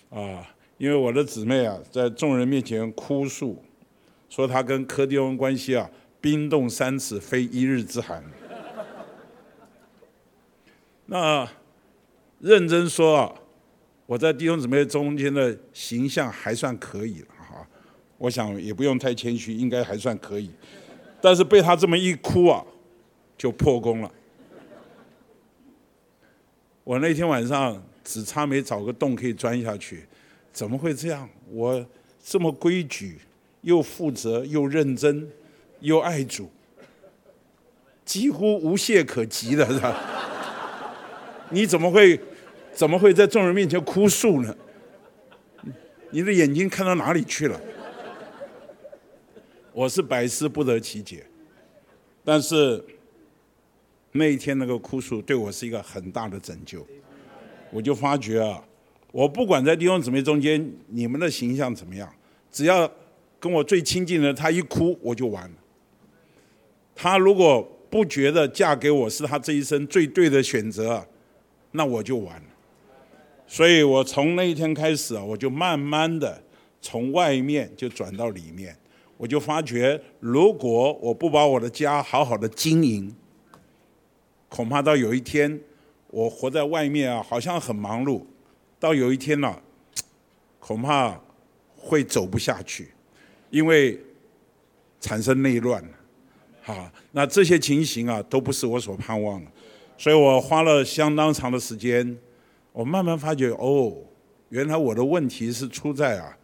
[0.08, 0.42] 啊，
[0.78, 3.62] 因为我的姊妹啊在众人面前哭诉，
[4.28, 5.88] 说她跟柯迪翁关系啊
[6.20, 8.24] 冰冻三尺非一日之寒。
[11.04, 11.46] 那
[12.38, 13.34] 认真说啊，
[14.06, 17.66] 我在弟兄姊妹中间的形象还算可以了哈，
[18.16, 20.50] 我想也不用太谦虚，应该还算可以，
[21.20, 22.64] 但是被他这么一哭啊，
[23.36, 24.10] 就破功了。
[26.90, 30.04] 我那天晚上只差没找个洞可以钻下去，
[30.52, 31.28] 怎么会这样？
[31.48, 31.86] 我
[32.20, 33.20] 这么规矩，
[33.60, 35.30] 又负责，又认真，
[35.78, 36.50] 又爱主，
[38.04, 39.96] 几乎无懈可击的是吧？
[41.50, 42.18] 你怎么会，
[42.72, 44.52] 怎么会在众人面前哭诉呢？
[46.10, 47.60] 你的眼睛看到哪里去了？
[49.72, 51.24] 我是百思不得其解，
[52.24, 52.84] 但是
[54.12, 56.86] 那一天那个哭诉对我是一个很大的拯救。
[57.70, 58.62] 我就发觉啊，
[59.12, 62.12] 我不管在弟兄姊妹中间你们的形象怎么样，
[62.50, 62.90] 只要
[63.38, 65.56] 跟我最亲近的他一哭，我就完了。
[66.96, 71.06] 他如果不觉得嫁给我是他这一生最对的选择，
[71.70, 72.42] 那我就完了。
[73.46, 76.42] 所以我从那一天开始啊，我就慢慢的
[76.80, 78.76] 从外面就转到里面，
[79.16, 83.14] 我就发觉，如果我不把我的家好好的经营，
[84.50, 85.58] 恐怕到有一天，
[86.08, 88.22] 我活在外面啊，好像很忙碌，
[88.78, 89.58] 到有一天呢，
[90.60, 91.18] 恐怕
[91.76, 92.88] 会走不下去，
[93.48, 93.98] 因为
[95.00, 95.88] 产生内乱了。
[96.62, 99.50] 好，那这些情形啊，都不是我所盼望的，
[99.96, 102.18] 所以我花了相当长的时间。
[102.72, 103.96] 我慢慢发觉，哦，
[104.50, 106.36] 原来我的问题是出在啊，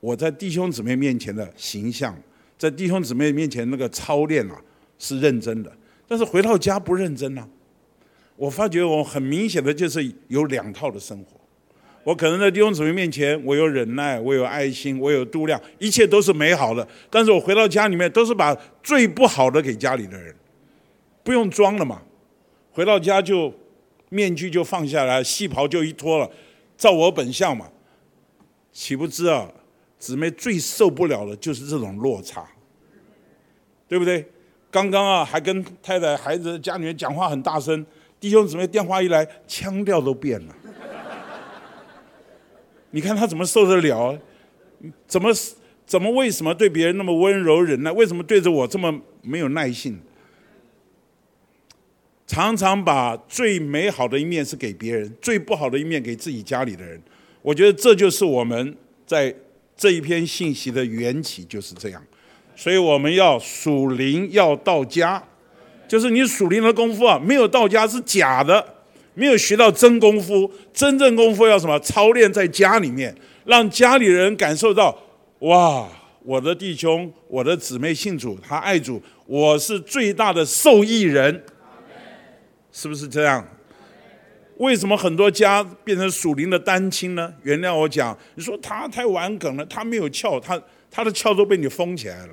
[0.00, 2.16] 我在弟兄姊妹面前的形象，
[2.58, 4.60] 在弟兄姊妹面前那个操练啊
[4.98, 5.72] 是认真的，
[6.06, 7.48] 但是回到家不认真啊。
[8.36, 11.40] 我发觉我很明显的就是有两套的生活，
[12.04, 20.34] 我可能在弟兄姊妹面前我有忍耐，我有爱心，我有度量，一切都是美好的，但是我回到家里面都是把最不好的给家里的人，
[21.22, 22.02] 不用装了嘛，
[22.70, 23.52] 回到家就。
[24.14, 26.30] 面具就放下来，戏袍就一脱了，
[26.76, 27.66] 照我本相嘛，
[28.70, 29.50] 岂不知啊？
[29.98, 32.46] 姊妹最受不了的就是这种落差，
[33.88, 34.30] 对不对？
[34.72, 37.84] 刚刚啊，还跟太太、孩子、家里面讲话很大声，
[38.18, 40.56] 弟兄姊妹电话一来，腔调都变了。
[42.90, 44.18] 你看他怎么受得了？
[45.06, 45.30] 怎么
[45.84, 47.92] 怎么为什么对别人那么温柔忍耐？
[47.92, 50.00] 为什么对着我这么没有耐性？
[52.26, 56.98] 常常把最美好的一面是给别人，最不好的一面给自己家里的人。
[57.42, 58.74] 我觉得这就是我们
[59.06, 59.34] 在
[59.76, 62.02] 这一篇信息的缘起就是这样。
[62.54, 65.22] 所以我们要属灵要到家，
[65.88, 68.64] 就是你属灵的功夫啊，没有到家是假的，
[69.14, 70.50] 没有学到真功夫。
[70.72, 71.78] 真正功夫要什么？
[71.80, 74.96] 操练在家里面，让家里人感受到
[75.40, 75.88] 哇，
[76.22, 81.42] 我的弟兄、我的姊妹信主，他爱主，我是最大的受益人。
[82.70, 83.46] 是不是这样？
[84.58, 87.32] 为什么很多家变成属灵的单亲呢？
[87.42, 90.60] 原谅我讲，你说他太顽梗了，他没有窍，他
[90.90, 92.32] 他的窍都被你封起来了，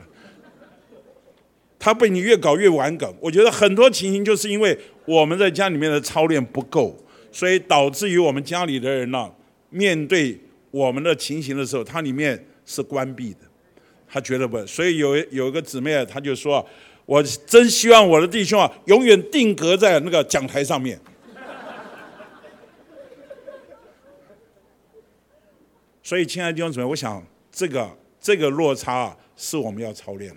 [1.80, 3.12] 他被你越搞越顽梗。
[3.20, 6.96] 我觉得很多情形就是因为我们在家里面的操练不够，
[7.32, 9.32] 所以导致于我们家里的人呢，
[9.70, 10.40] 面对
[10.70, 13.40] 我们的情形的时候，他里面是关闭的，
[14.08, 16.68] 他觉得不，所以有有一个姊妹他就说。
[17.06, 21.00] 我真希望我的弟兄啊，永远定格在那个讲台上面。
[26.04, 27.90] 所以，亲爱的弟兄姊妹，我想这个
[28.22, 30.32] 这个落差啊，是我们要操练。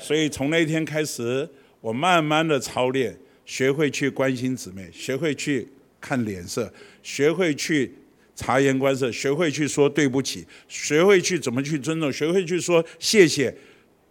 [0.00, 1.48] 所以，从那一天开始，
[1.80, 5.68] 我慢慢的操练，学会去关心姊妹，学会去
[6.00, 7.94] 看脸色，学会去
[8.34, 13.54] 察言观色，学会去说对不起，学会去怎么去尊重，学会去说谢谢，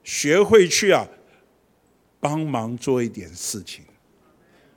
[0.04, 1.08] 学会去啊。
[2.20, 3.86] 帮忙做一点事情，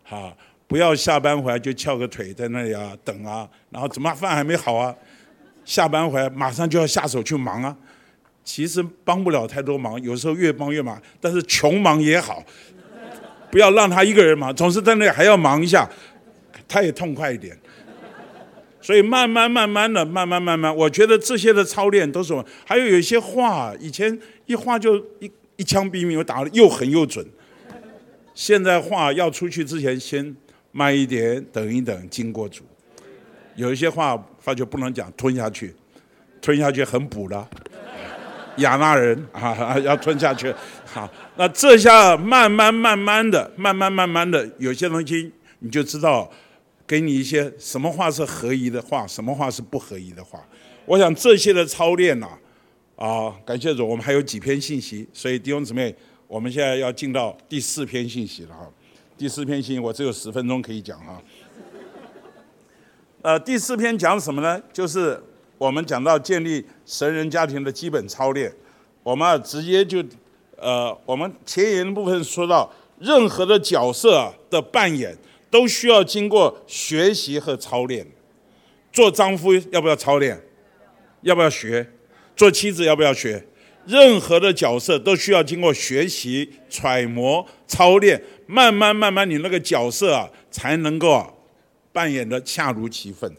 [0.02, 0.36] 好，
[0.68, 4.94] 不要下班回来就翘个腿在那里啊等啊，然后怎么饭还没好啊？
[5.64, 7.74] 下班回来马上就要下手去忙啊。
[8.52, 12.44] 其实帮不了太多忙，有时候越帮越忙，但是穷忙也好，
[13.48, 15.88] 不要让他一个人忙，总是在那里还要忙一下，
[16.66, 17.56] 他也痛快一点。
[18.80, 22.44] 所以慢慢慢慢的，慢慢慢慢，我觉得这些的操练都是我。
[22.66, 25.30] 还有有一些话，以前一话就一。
[25.56, 27.22] 一枪毙命，我打的又狠又准。
[28.34, 30.34] 现在话要出去之前，先
[30.72, 32.64] 慢一点，等一等，经过主。
[33.56, 35.74] 有一些话发觉不能讲，吞下去，
[36.40, 37.46] 吞下去很补的。
[38.60, 40.54] 亚纳人啊，要吞下去。
[40.86, 46.30] 好，那这下慢慢慢慢的，慢慢慢慢的，有些东西你就知道，
[46.86, 50.40] 给你一些什么话是合宜的话，什么话是不合宜的话。
[50.86, 52.28] 我想这些的操练呐。
[52.96, 55.94] 啊，感谢主，我们还有几篇信息，所以弟兄姊妹，
[56.28, 58.68] 我们现在要进到第四篇信息了哈。
[59.16, 61.22] 第四篇信息我只有十分钟可以讲哈。
[63.22, 64.60] 呃，第四篇讲什么呢？
[64.70, 65.18] 就是
[65.60, 68.50] 我们讲到建立神人家庭的基本操练。
[69.02, 70.02] 我们啊直接就，
[70.56, 75.14] 呃，我们前言部分说到，任何的角色的扮演
[75.50, 78.06] 都需要经过学习和操练。
[78.90, 80.40] 做丈夫要不要操练？
[81.20, 81.86] 要不要学？
[82.34, 83.46] 做妻子要不要学？
[83.84, 91.30] 任何的角色都需要经过学习、揣摩、操练，慢慢慢慢，你那个角色啊，才能够啊
[91.92, 93.30] 扮演的恰如其分。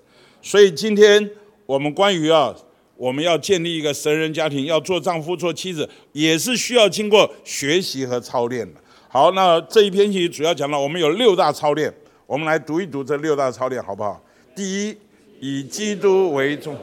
[0.44, 1.30] 所以今天
[1.72, 2.54] 我们关于啊，
[2.98, 8.82] 我们要建立一个神人家庭，要做丈夫、做妻子，也是需要经过学习和操练的。
[9.08, 11.90] 好，那这一篇其实主要讲了，我们有六大操练，
[12.28, 14.22] 我们来读一读这六大操练，好不好？
[14.54, 14.98] 第一，
[15.40, 16.76] 以基督为重；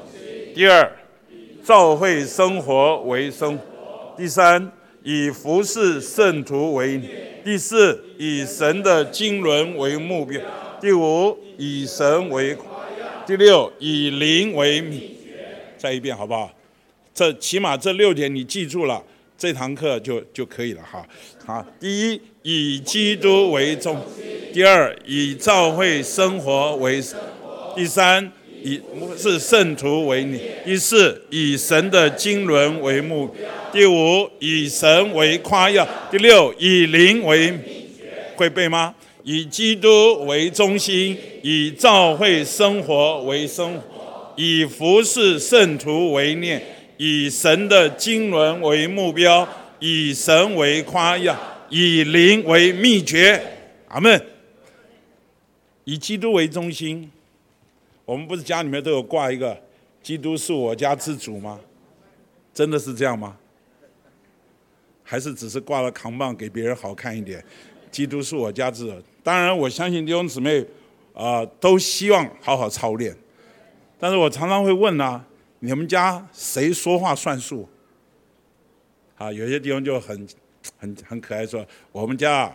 [0.55, 0.91] 第二，
[1.63, 3.59] 教会生活为生；
[4.17, 4.73] 第三，
[5.03, 6.99] 以服侍圣徒为；
[7.45, 10.41] 第四，以神的经纶为目标；
[10.81, 12.57] 第五，以神为；
[13.29, 15.15] 第六，以灵为秘
[15.77, 16.51] 再一遍，好不好？
[17.13, 19.05] 这起码这六点你记住了。
[19.37, 21.07] 这堂课就就可以了哈，
[21.45, 24.03] 好，第一以基督为重，
[24.51, 27.03] 第二以教会生活为，
[27.77, 28.81] 第三以
[29.17, 33.33] 是圣徒为你，第四以神的经纶为目，
[33.71, 37.53] 第五以神为夸耀，第六以灵为
[38.37, 38.95] 会背吗？
[39.23, 46.63] 以基督为中心，以教会生活为生活，以服侍圣徒为念。
[46.97, 51.39] 以神的经纶为目标，以神为夸耀，
[51.71, 53.41] 以灵为秘诀。
[53.87, 54.21] 阿门。
[55.85, 57.09] 以基督为中心，
[58.05, 59.57] 我们不是家里面都有挂一个
[60.03, 61.61] “基督是我家之主”吗？
[62.53, 63.37] 真的是这样吗？
[65.05, 67.43] 还是只是挂了扛棒给别人好看一点？
[67.99, 69.03] 基督是我家之主。
[69.25, 70.65] 当然，我相信弟兄姊妹
[71.13, 73.13] 啊，都希望好好操练。
[73.99, 75.25] 但是我常常会问啊。
[75.59, 77.69] 你们家谁说话算数？
[79.17, 80.29] 啊，有些地方就很、
[80.79, 82.55] 很、很可爱，说我们家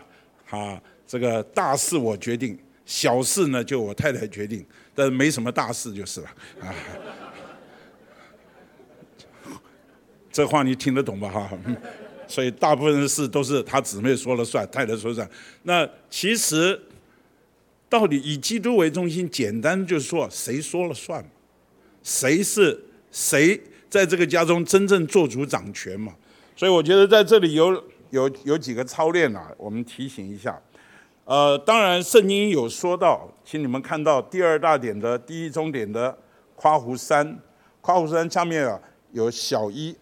[0.49, 6.27] 啊，这个大事我决定，小事呢就我太太决定，但是没什么大事就是了
[6.61, 6.73] 啊。
[10.31, 11.29] 这话你听得懂吧？
[11.29, 11.49] 哈，
[12.33, 15.29] 所以大部分的事都是他姊妹说了算，太太说了算。
[15.63, 16.79] 那其实
[17.87, 21.23] 到底以基督为中心，简单就是说谁说了算
[22.01, 22.79] 谁是？
[23.11, 26.11] 谁在这个家中真正做主掌权嘛？
[26.55, 27.71] 所以我觉得在这里有
[28.09, 30.59] 有有几个操练啊，我们提醒一下。
[31.25, 36.17] 呃，当然圣经有说到，请你们看到第二大点的第一中点的
[36.55, 37.37] 夸胡山，
[37.81, 38.79] 夸胡山下面啊
[39.11, 39.95] 有小一，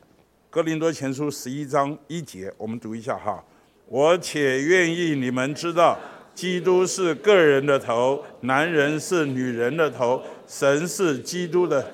[0.51, 3.41] 哥林多前书十一章一节，我们读一下哈。
[3.87, 5.97] 我且愿意你们知道，
[6.35, 11.89] 基督是个人的头，男人是女人的头，神是基督的。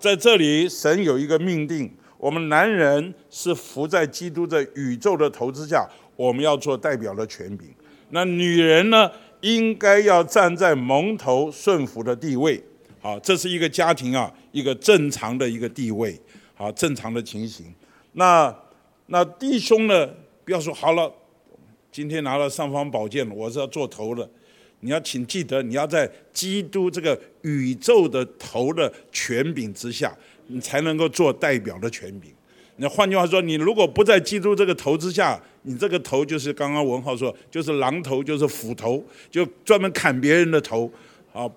[0.00, 1.88] 在这里，神有一个命定，
[2.18, 7.68] 我们男人是伏在基督的宇宙的头之下，我们要做代表的权柄。
[8.10, 9.08] 那女人呢，
[9.42, 12.60] 应该要站在蒙头顺服的地位。
[13.00, 16.20] 好，这是一个家庭啊，一个正常的一个地位，
[16.56, 17.72] 好，正常的情形。
[18.12, 18.54] 那
[19.06, 20.08] 那弟兄呢，
[20.44, 21.12] 不要说好了，
[21.90, 24.28] 今天拿了尚方宝剑，我是要做头的。
[24.80, 30.12] 你要请记得，你要在基督这个宇宙的头的权柄之下，
[30.48, 32.32] 你才能够做代表的权柄。
[32.76, 40.90] 那换句话说，你如果不在基督这个头之下，你这个头就是刚刚文浩说，就是狼头，就是斧头，就专门砍别人的头。
[41.32, 41.48] 啊，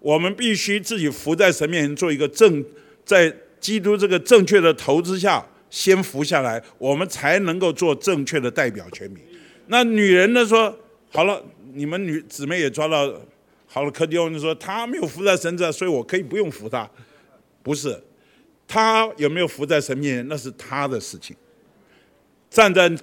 [0.00, 2.64] 我们必须自己伏在神面前做一个正，
[3.04, 9.24] 在基督这个正确的头之下先伏下来，我们才能够做正确的代表全民。
[9.68, 10.78] 那女人呢说，
[11.10, 11.42] 好了。
[11.74, 13.10] 你们女姊妹也抓到
[13.66, 16.86] 好了，柯迪翁就说他没有伏在神这，所以我可以不用服他。
[17.62, 17.98] 不是，
[18.68, 21.34] 他有没有伏在神面前，那是他的事情。
[22.50, 22.94] 站在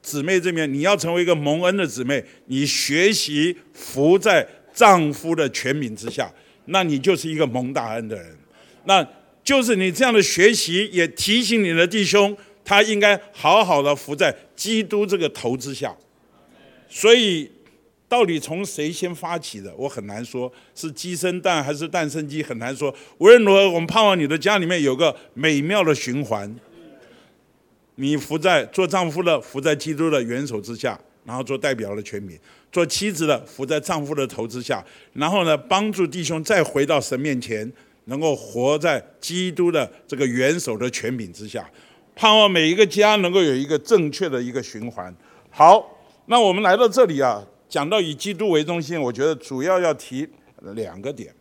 [0.00, 6.32] 姊妹这边，你要成为一个蒙恩的姊妹，你学习服在丈夫的权柄之下，
[6.66, 8.38] 那你就是一个蒙大恩的人。
[8.84, 9.04] 那
[9.42, 15.96] 就是你这样的学习，也提醒你的弟兄，他应该好好的伏在基督这个头之下。
[16.88, 17.50] 所以。
[18.12, 19.74] 到底从谁先发起的？
[19.74, 22.94] 我很难说，是鸡生蛋还是蛋生鸡，很难说。
[23.16, 26.54] 无论如何，我们盼望你的家里面有个美妙的循环。
[27.94, 32.36] 你伏在做丈夫的，伏在基督的元首之下，然后做代表的权柄；
[32.70, 37.72] 做妻子的，伏在丈夫的头之下，然后呢，帮助弟兄再回到神面前，
[38.04, 41.68] 能够活在基督的这个元首的权柄之下。
[42.14, 45.14] 盼望每一个家能够有一个正确的一个循环。
[45.50, 47.46] 好，那我们来到这里啊。
[47.68, 50.28] 讲到以基督为中心，我觉得主要要提
[50.74, 51.34] 两个点。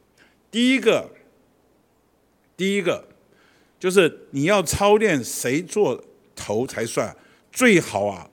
[0.49, 1.09] 第一个，
[2.55, 3.05] 第一个
[3.77, 6.01] 就是你要操练谁做
[6.33, 7.13] 头才算
[7.51, 8.29] 最好啊。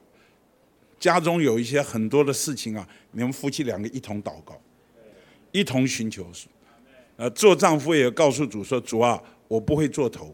[1.00, 4.56] 家中有一些很多的事情啊，你们夫妻两个一同祷告，
[5.50, 6.24] 一同寻求。
[7.18, 10.32] 呃，做丈夫也告诉主说：“主啊，我不会做头，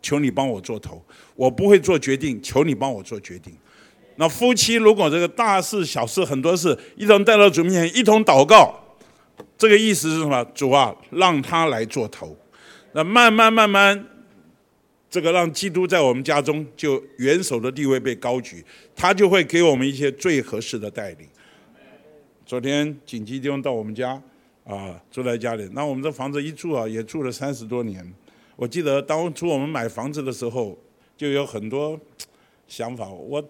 [0.00, 1.04] 求你帮我做头；
[1.34, 3.52] 我不会做决定，求你帮我做决定。”
[4.14, 8.72] 那夫妻如果这个大事小事很多事一同带到主面前，一同祷告，
[9.58, 10.44] 这个意思是什么？
[10.54, 12.36] 主啊，让他来做头。
[12.92, 14.06] 那慢慢慢慢，
[15.10, 21.26] 这个让基督在我们家中就元首的地位被高举，他就会给我们一些最合适的带领。
[22.46, 24.22] 昨天紧急弟兄到我们家
[24.66, 28.04] 啊，住在家里，那我们这房子一住啊，也住了三十多年。
[28.56, 30.76] 我记得当初我们买房子的时候，
[31.16, 31.98] 就有很多
[32.66, 33.08] 想法。
[33.08, 33.48] 我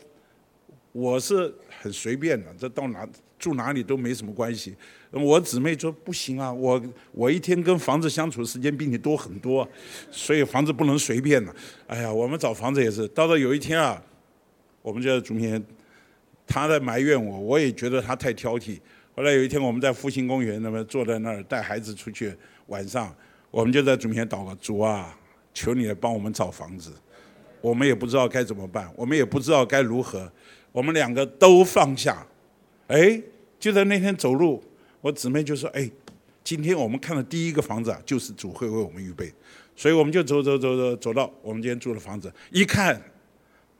[0.93, 3.09] 我是很随便的，这到哪
[3.39, 4.75] 住哪里都没什么关系。
[5.13, 9.67] 我姊妹说不行啊，我我一天跟房子相处的时间比你多很多，
[10.11, 11.55] 所以房子不能随便的。
[11.87, 14.03] 哎呀，我们找房子也是，到了有一天啊，
[14.83, 15.65] 我们就在主面
[16.47, 18.79] 他在埋怨我，我也觉得他太挑剔。
[19.17, 22.37] 后来有一天我们在复兴公园那么坐在那儿带孩子出去，
[22.67, 23.17] 晚上
[23.51, 25.19] 我们就在主面前祷告，主啊，
[25.55, 26.93] 求你来帮我们找房子。
[27.63, 30.31] 我们也不知道该怎么办，我们也不知道该如何，
[30.71, 32.27] 我们两个都放下。
[32.89, 33.19] 哎，
[33.59, 34.63] 就在那天走路。
[35.01, 35.91] 我姊妹就说：“哎，
[36.45, 39.33] 今天我们看的第一个房子啊，就是主会为我们预备，
[39.75, 43.01] 所以我们就走走走走走到我们今天住的房子，一看，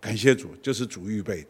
[0.01, 1.47] 感谢主，就是主预备。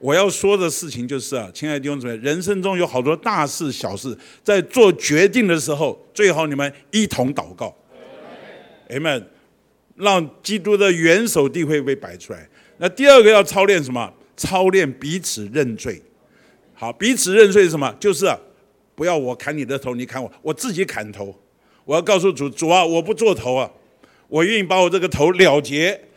[0.00, 7.74] 我要说的事情就是啊，亲爱的弟兄姊妹，人生中有好多大事小事，在做决定的时候，最好你们一同祷告
[8.90, 9.22] ，amen，
[9.96, 12.48] 让基督的元首地位被摆出来。
[12.78, 14.12] 那第二个要操练什么？
[14.36, 16.00] 操练彼此认罪。
[16.74, 17.94] 好，彼此认罪是什么？
[18.00, 18.26] 就是。”
[18.98, 21.32] 不要我砍你的头，你砍我，我自己砍头。
[21.84, 23.70] 我要告诉主，主啊，我不做头啊，
[24.26, 26.07] 我愿意把我这个头了结。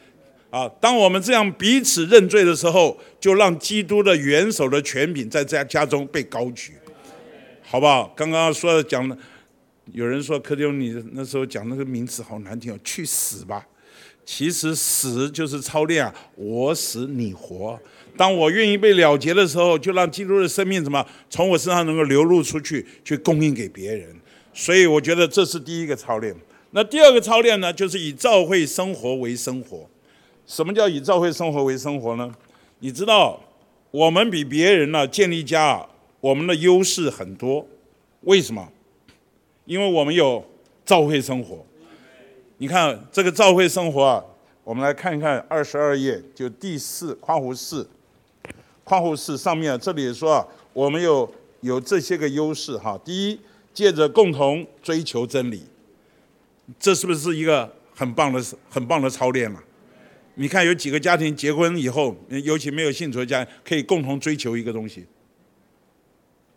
[0.51, 6.73] 啊，当我们这样彼此认罪的时候，就让基督的元首的权柄在家家中被高举，
[7.63, 8.13] 好不好？
[8.17, 9.17] 刚刚说的讲的，
[9.93, 13.65] 有人说柯丁，你那时候讲那个名词好难听哦，去死吧！
[14.25, 17.79] 其实死就是操练啊，我死你活。
[18.17, 24.13] 当我愿意被了结的时候，就让基督的生命什么从我身上能够流露出去，去供应给别人。
[24.53, 26.35] 所以我觉得这是第一个操练。
[26.71, 29.89] 那第二个操练呢，就是以教会生活为生活。
[30.51, 32.29] 什么叫以教会生活为生活呢？
[32.79, 33.39] 你知道，
[33.89, 35.87] 我们比别人呢建立家，
[36.19, 37.65] 我们的优势很多。
[38.23, 38.67] 为什么？
[39.63, 40.43] 因为我们有
[40.85, 41.65] 教会生活。
[42.57, 44.21] 你看这个教会生活啊，
[44.65, 47.89] 我们来看一看二十二页，就第四括弧四。
[48.83, 52.99] 括弧四上面这里说啊，我们有有这些个优势哈。
[53.05, 53.39] 第一，
[53.73, 55.63] 借着共同追求真理，
[56.77, 59.63] 这是不是一个很棒的、很棒的操练嘛？
[60.35, 65.05] 你看有几个家庭结婚以后，尤其没有信主的家，可以共同追求一个东西。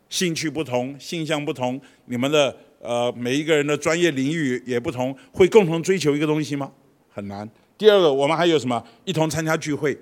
[0.09, 6.73] 兴趣不同，性向不同，你们的呃每一个人的专业领域也不同，会共同追求一个东西吗？
[7.11, 7.49] 很难。
[7.77, 8.85] 第二个，我们还有什么？
[9.05, 9.99] 一同参加聚会。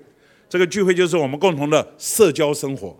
[0.47, 2.95] 这个聚会就是我们共同的社交生活，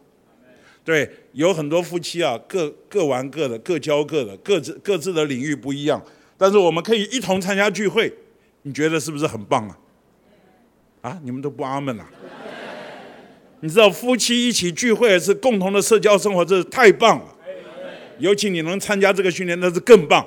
[0.83, 6.03] 对，有很多夫妻啊，各各玩各的，各交各的，各自各自的领域不一样，
[6.35, 8.11] 但是我们可以一同参加聚会，
[8.63, 9.77] 你觉得是不是很棒啊？
[11.03, 12.09] 啊，你们都不阿门啊？
[13.59, 17.25] 你知道夫妻一起聚会是共同的社交生活，这是太棒了，
[18.19, 20.25] 尤其你能参加这个训练，那是更棒。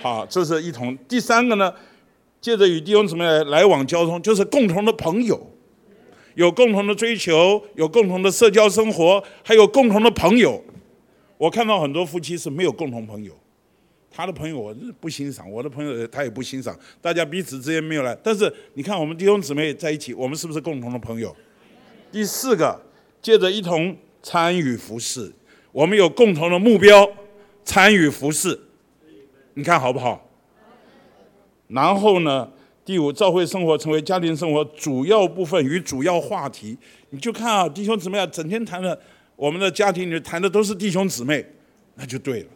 [0.00, 0.96] 好，这是一同。
[1.06, 1.74] 第三个呢，
[2.40, 5.50] 借着与弟兄姊妹来往交通，就是共同的朋友。
[6.36, 10.64] 有共同的追求，有共同的社交生活，还有共同的朋友。
[11.36, 13.32] 我看到很多夫妻是没有共同朋友，
[14.10, 18.16] 他的朋友我不欣赏，我的朋友他也不欣赏，大家彼此之间没有来。
[18.22, 21.34] 但是你看我们弟兄姊妹在一起，我们是不是共同的朋友？
[22.10, 22.80] 第四个，
[23.20, 25.32] 借着一同参与服饰，
[25.72, 27.08] 我们有共同的目标，
[27.64, 28.58] 参与服饰，
[29.54, 30.28] 你看好不好？
[31.68, 32.50] 然后呢？
[32.84, 36.74] 第五，教会生活成为家庭生活主要部分与主要话题。
[37.10, 38.98] 你就看啊，弟兄姊妹啊，整天谈的
[39.36, 41.44] 我们的家庭里谈的都是弟兄姊妹，
[41.96, 42.48] 那就对了。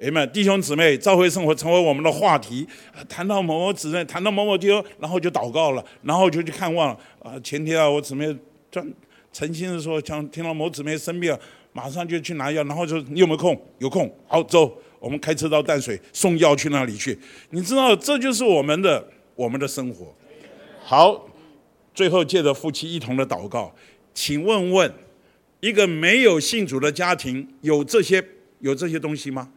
[0.00, 2.66] 哎们，弟兄姊妹，教会生活成为我们的话题，
[3.08, 6.98] 谈到某某姊妹，谈到某某弟兄，然后就祷告了，然后就去看望了。
[7.22, 8.34] 啊，前天啊，我姊妹
[8.70, 8.90] 专
[9.32, 11.36] 诚心的说，想听到某姊妹生病，
[11.72, 13.60] 马上就去拿药，然后就你有没有空？
[13.78, 17.18] 有空，好走，我们开车到淡水送药去那里去。
[17.50, 19.06] 你知道，这就是我们的。
[19.36, 20.14] 我们的生活，
[20.84, 21.26] 好，
[21.94, 23.74] 最后借着夫妻一同的祷告，
[24.12, 24.92] 请问问，
[25.60, 28.22] 一个没有信主的家庭有这些
[28.58, 29.50] 有这些东西吗？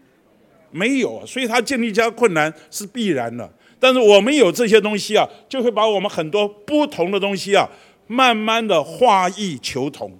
[0.73, 3.49] 没有，所以他建立家困难是必然的。
[3.79, 7.69] 但是我们有这些东西啊，就会把我们很多不同的东西啊，
[8.07, 10.11] 慢慢的化异求同，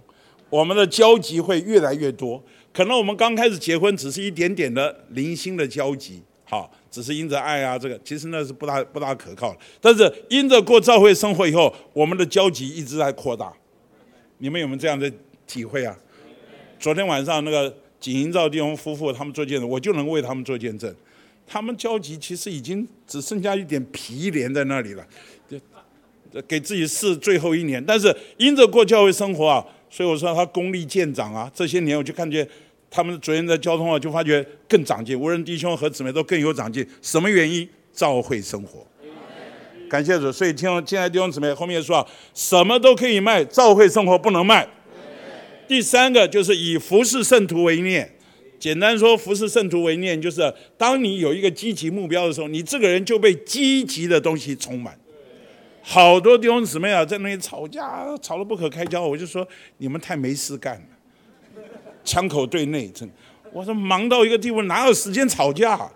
[0.50, 2.42] 我们的交集会越来越多。
[2.72, 6.72] 可能我们刚开始结婚只是一点点的零星的交集，好。
[6.94, 9.58] 只是因着爱啊，这个其实那是不大不大可靠的。
[9.82, 13.52] 但是因着过教会生活以后，我们的交集一直在扩大。
[14.38, 15.12] 你们有没有这样的
[15.48, 15.98] 体会啊？
[16.80, 20.94] 昨天晚上那个景营照弟兄夫妇他们做见证，我就能为他们做见证。
[21.48, 25.08] 他们交集其实已经只剩下一点皮连在那里了，
[26.46, 31.50] 给自己试最后一年，但是因着过教会生活啊，所以我说他功力见长啊。
[31.56, 32.46] 这些年我就看见
[32.92, 36.86] 他们昨天在交通啊，就发觉更长进，无论弟兄和姊妹都更有长进。
[37.02, 37.66] 什么原因？
[37.94, 38.86] 教会生活。
[39.90, 44.68] 感谢主，所以听亲爱的弟兄姊妹，后面说啊，什么都可以卖，教会生活不能卖。
[45.74, 48.08] 第三个就是以服侍圣徒为念。
[48.60, 54.96] 简单说，服侍圣徒为念，就是当你有一个积极目标的时候，你这个人就被积极的东西充满。
[55.82, 59.02] 好多弟兄姊妹啊，在那里吵架，吵得不可开交。
[59.02, 59.46] 我就说，
[59.80, 61.62] 你们太没事干了，
[62.06, 63.10] 枪口对内，真。
[63.52, 65.92] 我说忙到一个地步，哪有时间吵架啊？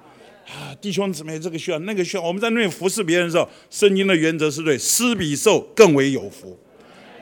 [0.82, 2.23] 弟兄姊妹，这个需要，那个需要。
[2.23, 6.57] 我们在那里服侍别人的时候，圣经的原则是对，施比受更为有福。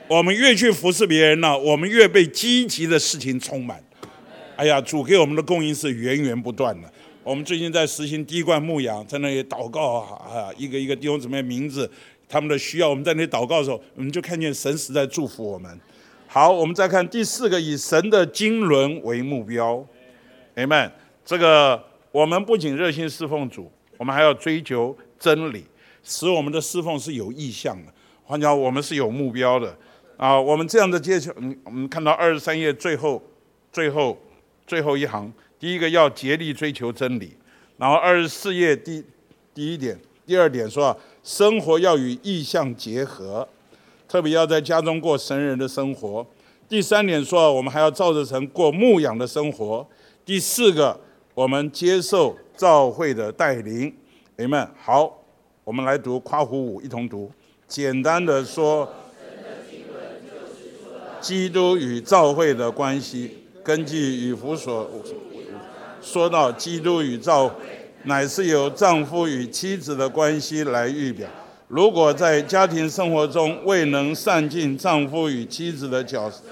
[0.08, 3.84] 我们越去服侍别人呢，我们越被积极的事情充满。
[4.56, 6.88] 哎呀，主给我们的供应是源源不断的。
[7.24, 11.90] 我们最近在实行滴灌牧养，在那里祷告啊，一个一个弟兄姊妹名字，
[12.30, 15.80] 他们的需要，我们在那里祷告的时候，我们就看见神实在祝福我们。
[16.28, 19.84] 好，我们再看第四个，以神的经纶为目标。
[20.56, 20.92] Amen。
[21.26, 25.64] 这个我们不仅热心侍奉主，我们还要追求真理，
[26.04, 27.92] 使我们的侍奉是有意向的。
[28.24, 29.76] 换句话我们是有目标的
[30.18, 30.40] 啊。
[30.40, 33.22] 我们这样的接求，嗯，我们看到二十三页最后，
[33.72, 34.18] 最后。
[34.68, 37.38] 最后一行，第一个要竭力追求真理，
[37.78, 39.06] 然后二十四页第
[39.54, 39.96] 第一点、
[40.26, 43.48] 第二点说，生活要与意向结合，
[44.08, 46.26] 特别要在家中过神人的生活。
[46.68, 49.88] 第三点说，我们还要照着神过牧养的生活。
[50.26, 51.00] 第四个，
[51.36, 53.96] 我们接受教会的带领。
[54.36, 55.16] 朋友们，好，
[55.64, 57.32] 我们来读夸胡五，一同读。
[57.68, 58.92] 简单的说，
[61.26, 63.32] 基督与教会的关系。
[63.64, 64.88] 根据与弗所
[66.00, 67.52] 说到，基督与造
[68.04, 71.28] 乃是由丈夫与妻子的关系来预表。
[71.68, 76.44] 如果在家庭生活中未能善尽丈夫与妻子的角色，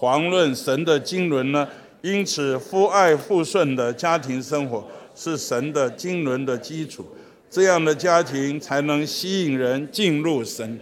[0.00, 1.68] 遑论神的经纶呢？
[2.00, 7.04] 因此，夫爱妇顺的家庭生活是神的经纶的基础，
[7.50, 10.80] 这样的家庭才能吸引人进入神。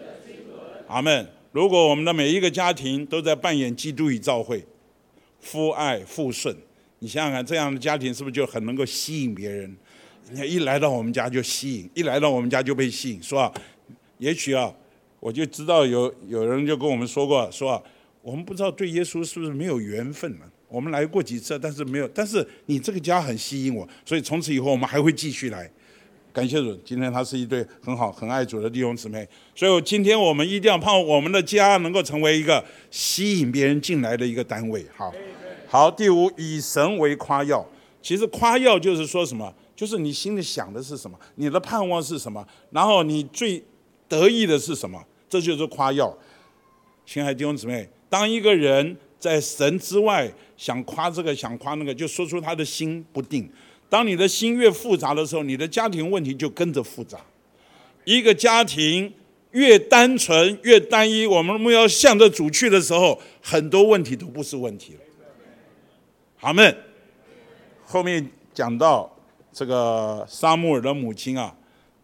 [0.87, 1.27] 阿门。
[1.53, 4.65] 如果我们的每一个家庭都在扮演基督与教会。
[5.43, 6.55] 父爱父顺，
[6.99, 9.75] 你想想看，这样的家庭是不是就很能够吸引别人？
[10.29, 13.53] 你看一来到我们家就吸引，一来到我们家就被吸引，说啊，
[14.19, 14.71] 也许啊，
[15.19, 17.83] 我就知道有有人就跟我们说过，说啊，
[18.21, 20.41] 我们不知道对耶稣是不是没有缘分了。
[20.69, 25.71] 我们来过几次，但是没有，但是你这个家很吸引我，所以从此以后我们还会继续来。
[26.33, 34.87] 感谢主，今天他是一对很好、很爱主的弟兄姊妹，所以今天我们一定要盼望我们的家能够成为一个吸引别人进来的一个单位。
[34.97, 35.13] 好，
[35.69, 37.67] 好，第五，以神为夸耀。
[38.01, 39.53] 其实夸耀就是说什么？
[39.75, 43.63] 就是你心里想的是什么，你的盼望是什么，然后你最
[44.09, 46.17] 得意的是什么，这就是夸耀。
[47.05, 53.51] 亲爱的弟兄姊妹，当一个人在神之外想夸这个、想夸那个，就说出他的心不定。
[53.91, 57.19] 当你的心越复杂的时候，你的家庭问题就跟着复杂。
[58.05, 59.13] 一个家庭
[59.51, 65.01] 越单纯、越单一，我们目标向着主去的时候，很多问题都不是问题了。
[66.37, 66.77] 好们，
[67.85, 68.25] 后面
[68.55, 69.15] 讲到
[69.53, 71.53] 这个沙穆尔的母亲啊，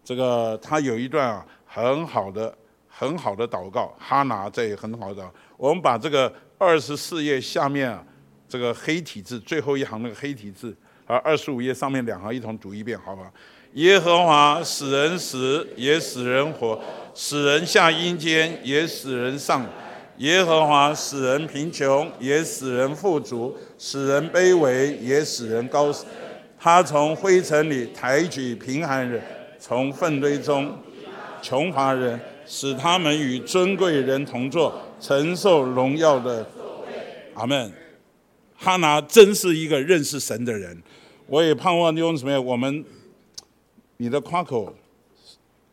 [0.04, 2.52] 这个他有一段啊很好的、
[2.88, 5.24] 很好的祷告，哈拿这也很好的。
[5.56, 8.04] 我们把这个二十四页下面啊
[8.48, 10.76] 这个黑体字最后一行那个黑体字。
[11.06, 13.32] 而二十五页上面两行一同读一遍，好不好？
[13.74, 16.78] 耶和华使人死，也使人活；
[17.14, 19.64] 使人下阴间，也使人上。
[20.18, 25.94] 耶和华使人贫穷，也使人富足；使人卑微，也使人高。
[26.58, 29.22] 他从灰尘里抬举贫寒人，
[29.58, 30.74] 从粪堆中
[31.42, 36.46] 穷乏人，使他们与尊贵人同坐，承受荣耀的。
[37.34, 37.70] 阿门。
[38.58, 40.74] 哈拿真是一个认识神的人。
[41.28, 42.40] 我也盼望用什么呀？
[42.40, 42.84] 我们
[43.96, 44.72] 你的夸口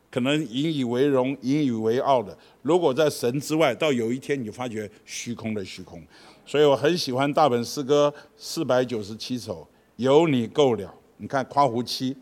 [0.10, 2.36] 可能引以为荣、引以为傲的。
[2.64, 6.02] 如果在神之外，到有一天你发觉虚空的虚空。
[6.44, 10.92] 所以我很喜欢大本诗歌四百九十七首，有你够了。
[11.18, 12.16] 你看夸胡七，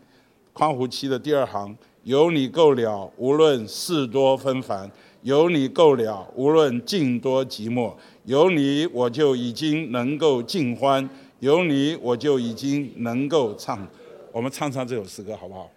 [0.52, 1.74] 夸胡七的第二行，
[2.04, 4.86] 有你够了，无论事多纷繁；
[5.22, 11.08] 有你够了，无论境多寂寞；有你我就已经能够尽欢。
[11.42, 13.84] 有你，我就已经能够唱。
[14.30, 15.68] 我们唱唱这首诗歌，好不好？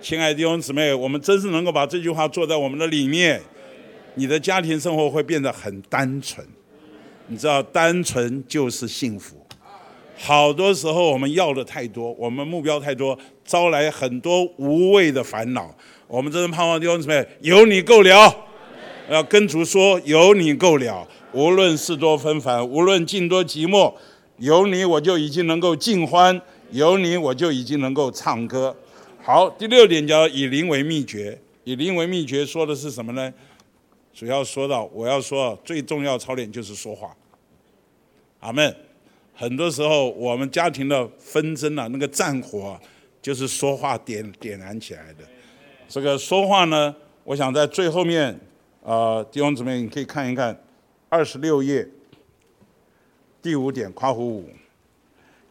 [0.00, 3.40] 亲爱的弟兄姊妹，我们真是能够把这句话做在我们的里面，
[4.16, 6.44] 你的家庭生活会变得很单纯。
[7.28, 9.36] 你知道，单纯就是幸福。
[10.16, 15.72] 好多时候我们要的太多，我们目标太多，招来很多无谓的烦恼。
[16.08, 18.34] 我们真正盼望弟兄姊妹，有你够了。
[19.08, 21.06] 要跟主说，有你够了。
[21.34, 23.92] 无论事多纷繁，无论境多寂寞，
[24.38, 28.74] 有你我就已经能够尽欢，有你我就已经能够唱歌。
[29.20, 31.38] 好，第六点叫以灵为秘诀。
[31.64, 33.32] 以灵为秘诀说的是什么呢？
[34.12, 37.10] 主要说到我要说最重要操练就是说话。
[38.40, 38.74] 阿门。
[39.36, 42.78] 很多时候我们家庭的纷争啊，那个战火，
[43.20, 45.24] 就是说话点点燃起来的。
[45.88, 48.38] 这个说话呢，我想在最后面，
[48.84, 50.56] 呃，弟兄姊妹你可以看一看，
[51.14, 51.88] 二十六页
[53.40, 54.48] 第五点夸胡五。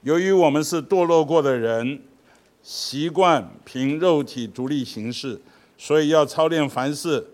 [0.01, 2.01] 由于我们是堕落过的人，
[2.61, 5.39] 习惯凭肉体独立行事，
[5.77, 7.25] 所以要操练凡事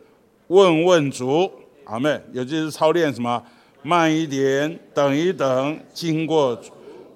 [0.46, 1.52] 问问主。
[1.86, 2.24] 阿门。
[2.32, 3.44] 尤其是操练什么？
[3.82, 6.62] 慢一点，等一等，经过。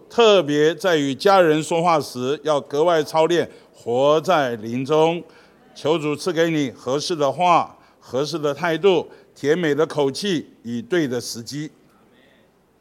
[0.10, 5.24] 特别在与家人说话时，要格外操练，活在林中。
[5.76, 11.70] 求主赐给你合适的话、合适的态度、甜美的口气，以对的时机。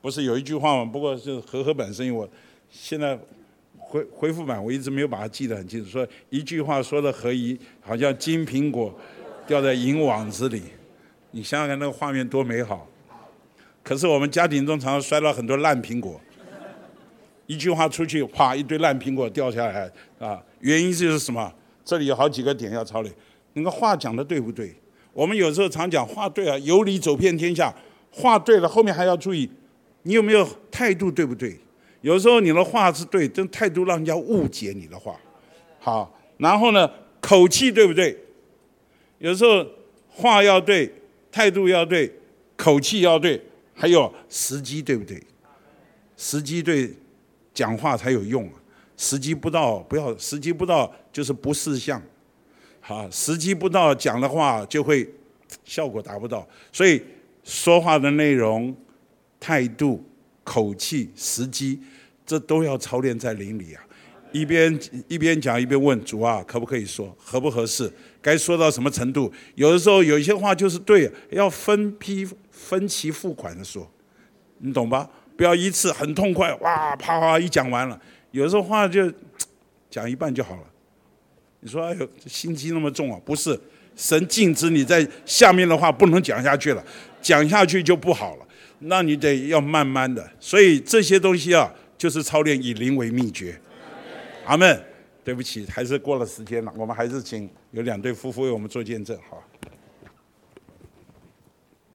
[0.01, 0.85] 不是有一句话吗？
[0.85, 2.29] 不过是和合本声音，我
[2.71, 3.19] 现在
[3.79, 5.89] 回回复版，我一直没有把它记得很清楚。
[5.89, 8.93] 说一句话说的合宜，好像金苹果
[9.47, 10.63] 掉在银网子里。
[11.31, 12.89] 你想想看，那个画面多美好。
[13.83, 16.21] 可是我们家庭中常常摔了很多烂苹果，
[17.47, 20.43] 一句话出去，啪，一堆烂苹果掉下来啊！
[20.61, 21.53] 原因就是什么？
[21.85, 23.15] 这里有好几个点要操练。
[23.55, 24.75] 那个话讲的对不对？
[25.13, 27.75] 我们有时候常讲话对啊，有理走遍天下。
[28.11, 29.49] 话对了，后面还要注意，
[30.03, 31.59] 你有没有态度对不对？
[32.03, 35.15] 有时候你的话是对，但态度让人家误解你的话。
[35.79, 36.91] 好，然后呢，
[37.21, 38.19] 口气对不对？
[39.19, 39.65] 有时候
[40.09, 40.93] 话要对，
[41.31, 42.13] 态度要对，
[42.57, 43.41] 口气要对。
[43.75, 45.21] 还有时机对不对？
[46.17, 46.93] 时机对，
[47.55, 48.53] 讲话才有用啊。
[48.99, 52.01] 时机不到，不要时机不到就是不识相。
[52.93, 55.09] 啊，时机不到讲的话就会
[55.65, 56.47] 效果达不到。
[56.71, 57.03] 所以
[57.43, 58.75] 说话的内容、
[59.41, 60.05] 态度、
[60.45, 61.81] 口气、时机，
[62.27, 63.83] 这都要操练在灵里啊。
[64.33, 64.79] 一边
[65.09, 67.15] 一边讲一边问主啊，可不可以说？
[67.19, 67.93] 合不合适？
[68.21, 69.33] 该说到什么程度？
[69.55, 72.29] 有的时候有一些话就是对，要分批。
[72.53, 73.91] 分期付款的说，
[74.59, 75.11] 你懂吧？
[75.37, 78.01] 不要一次很痛快，哇，啪啪一讲完了。
[78.31, 79.13] 有时候话就
[79.91, 80.63] 讲一半就好了。
[81.63, 83.19] 你说哎呦，心机那么重啊？
[83.25, 83.59] 不是，
[83.97, 86.85] 神禁止你在下面的话不能讲下去了，
[87.23, 88.47] 讲下去就不好了。
[88.81, 90.29] 那你得要慢慢的。
[90.39, 93.59] 所以这些东西啊，就是操练以灵为秘诀。
[94.45, 94.85] 阿门。
[95.25, 96.73] 对不起，还是过了时间了。
[96.77, 99.41] 我们还是请有两对夫妇为我们做见证，好。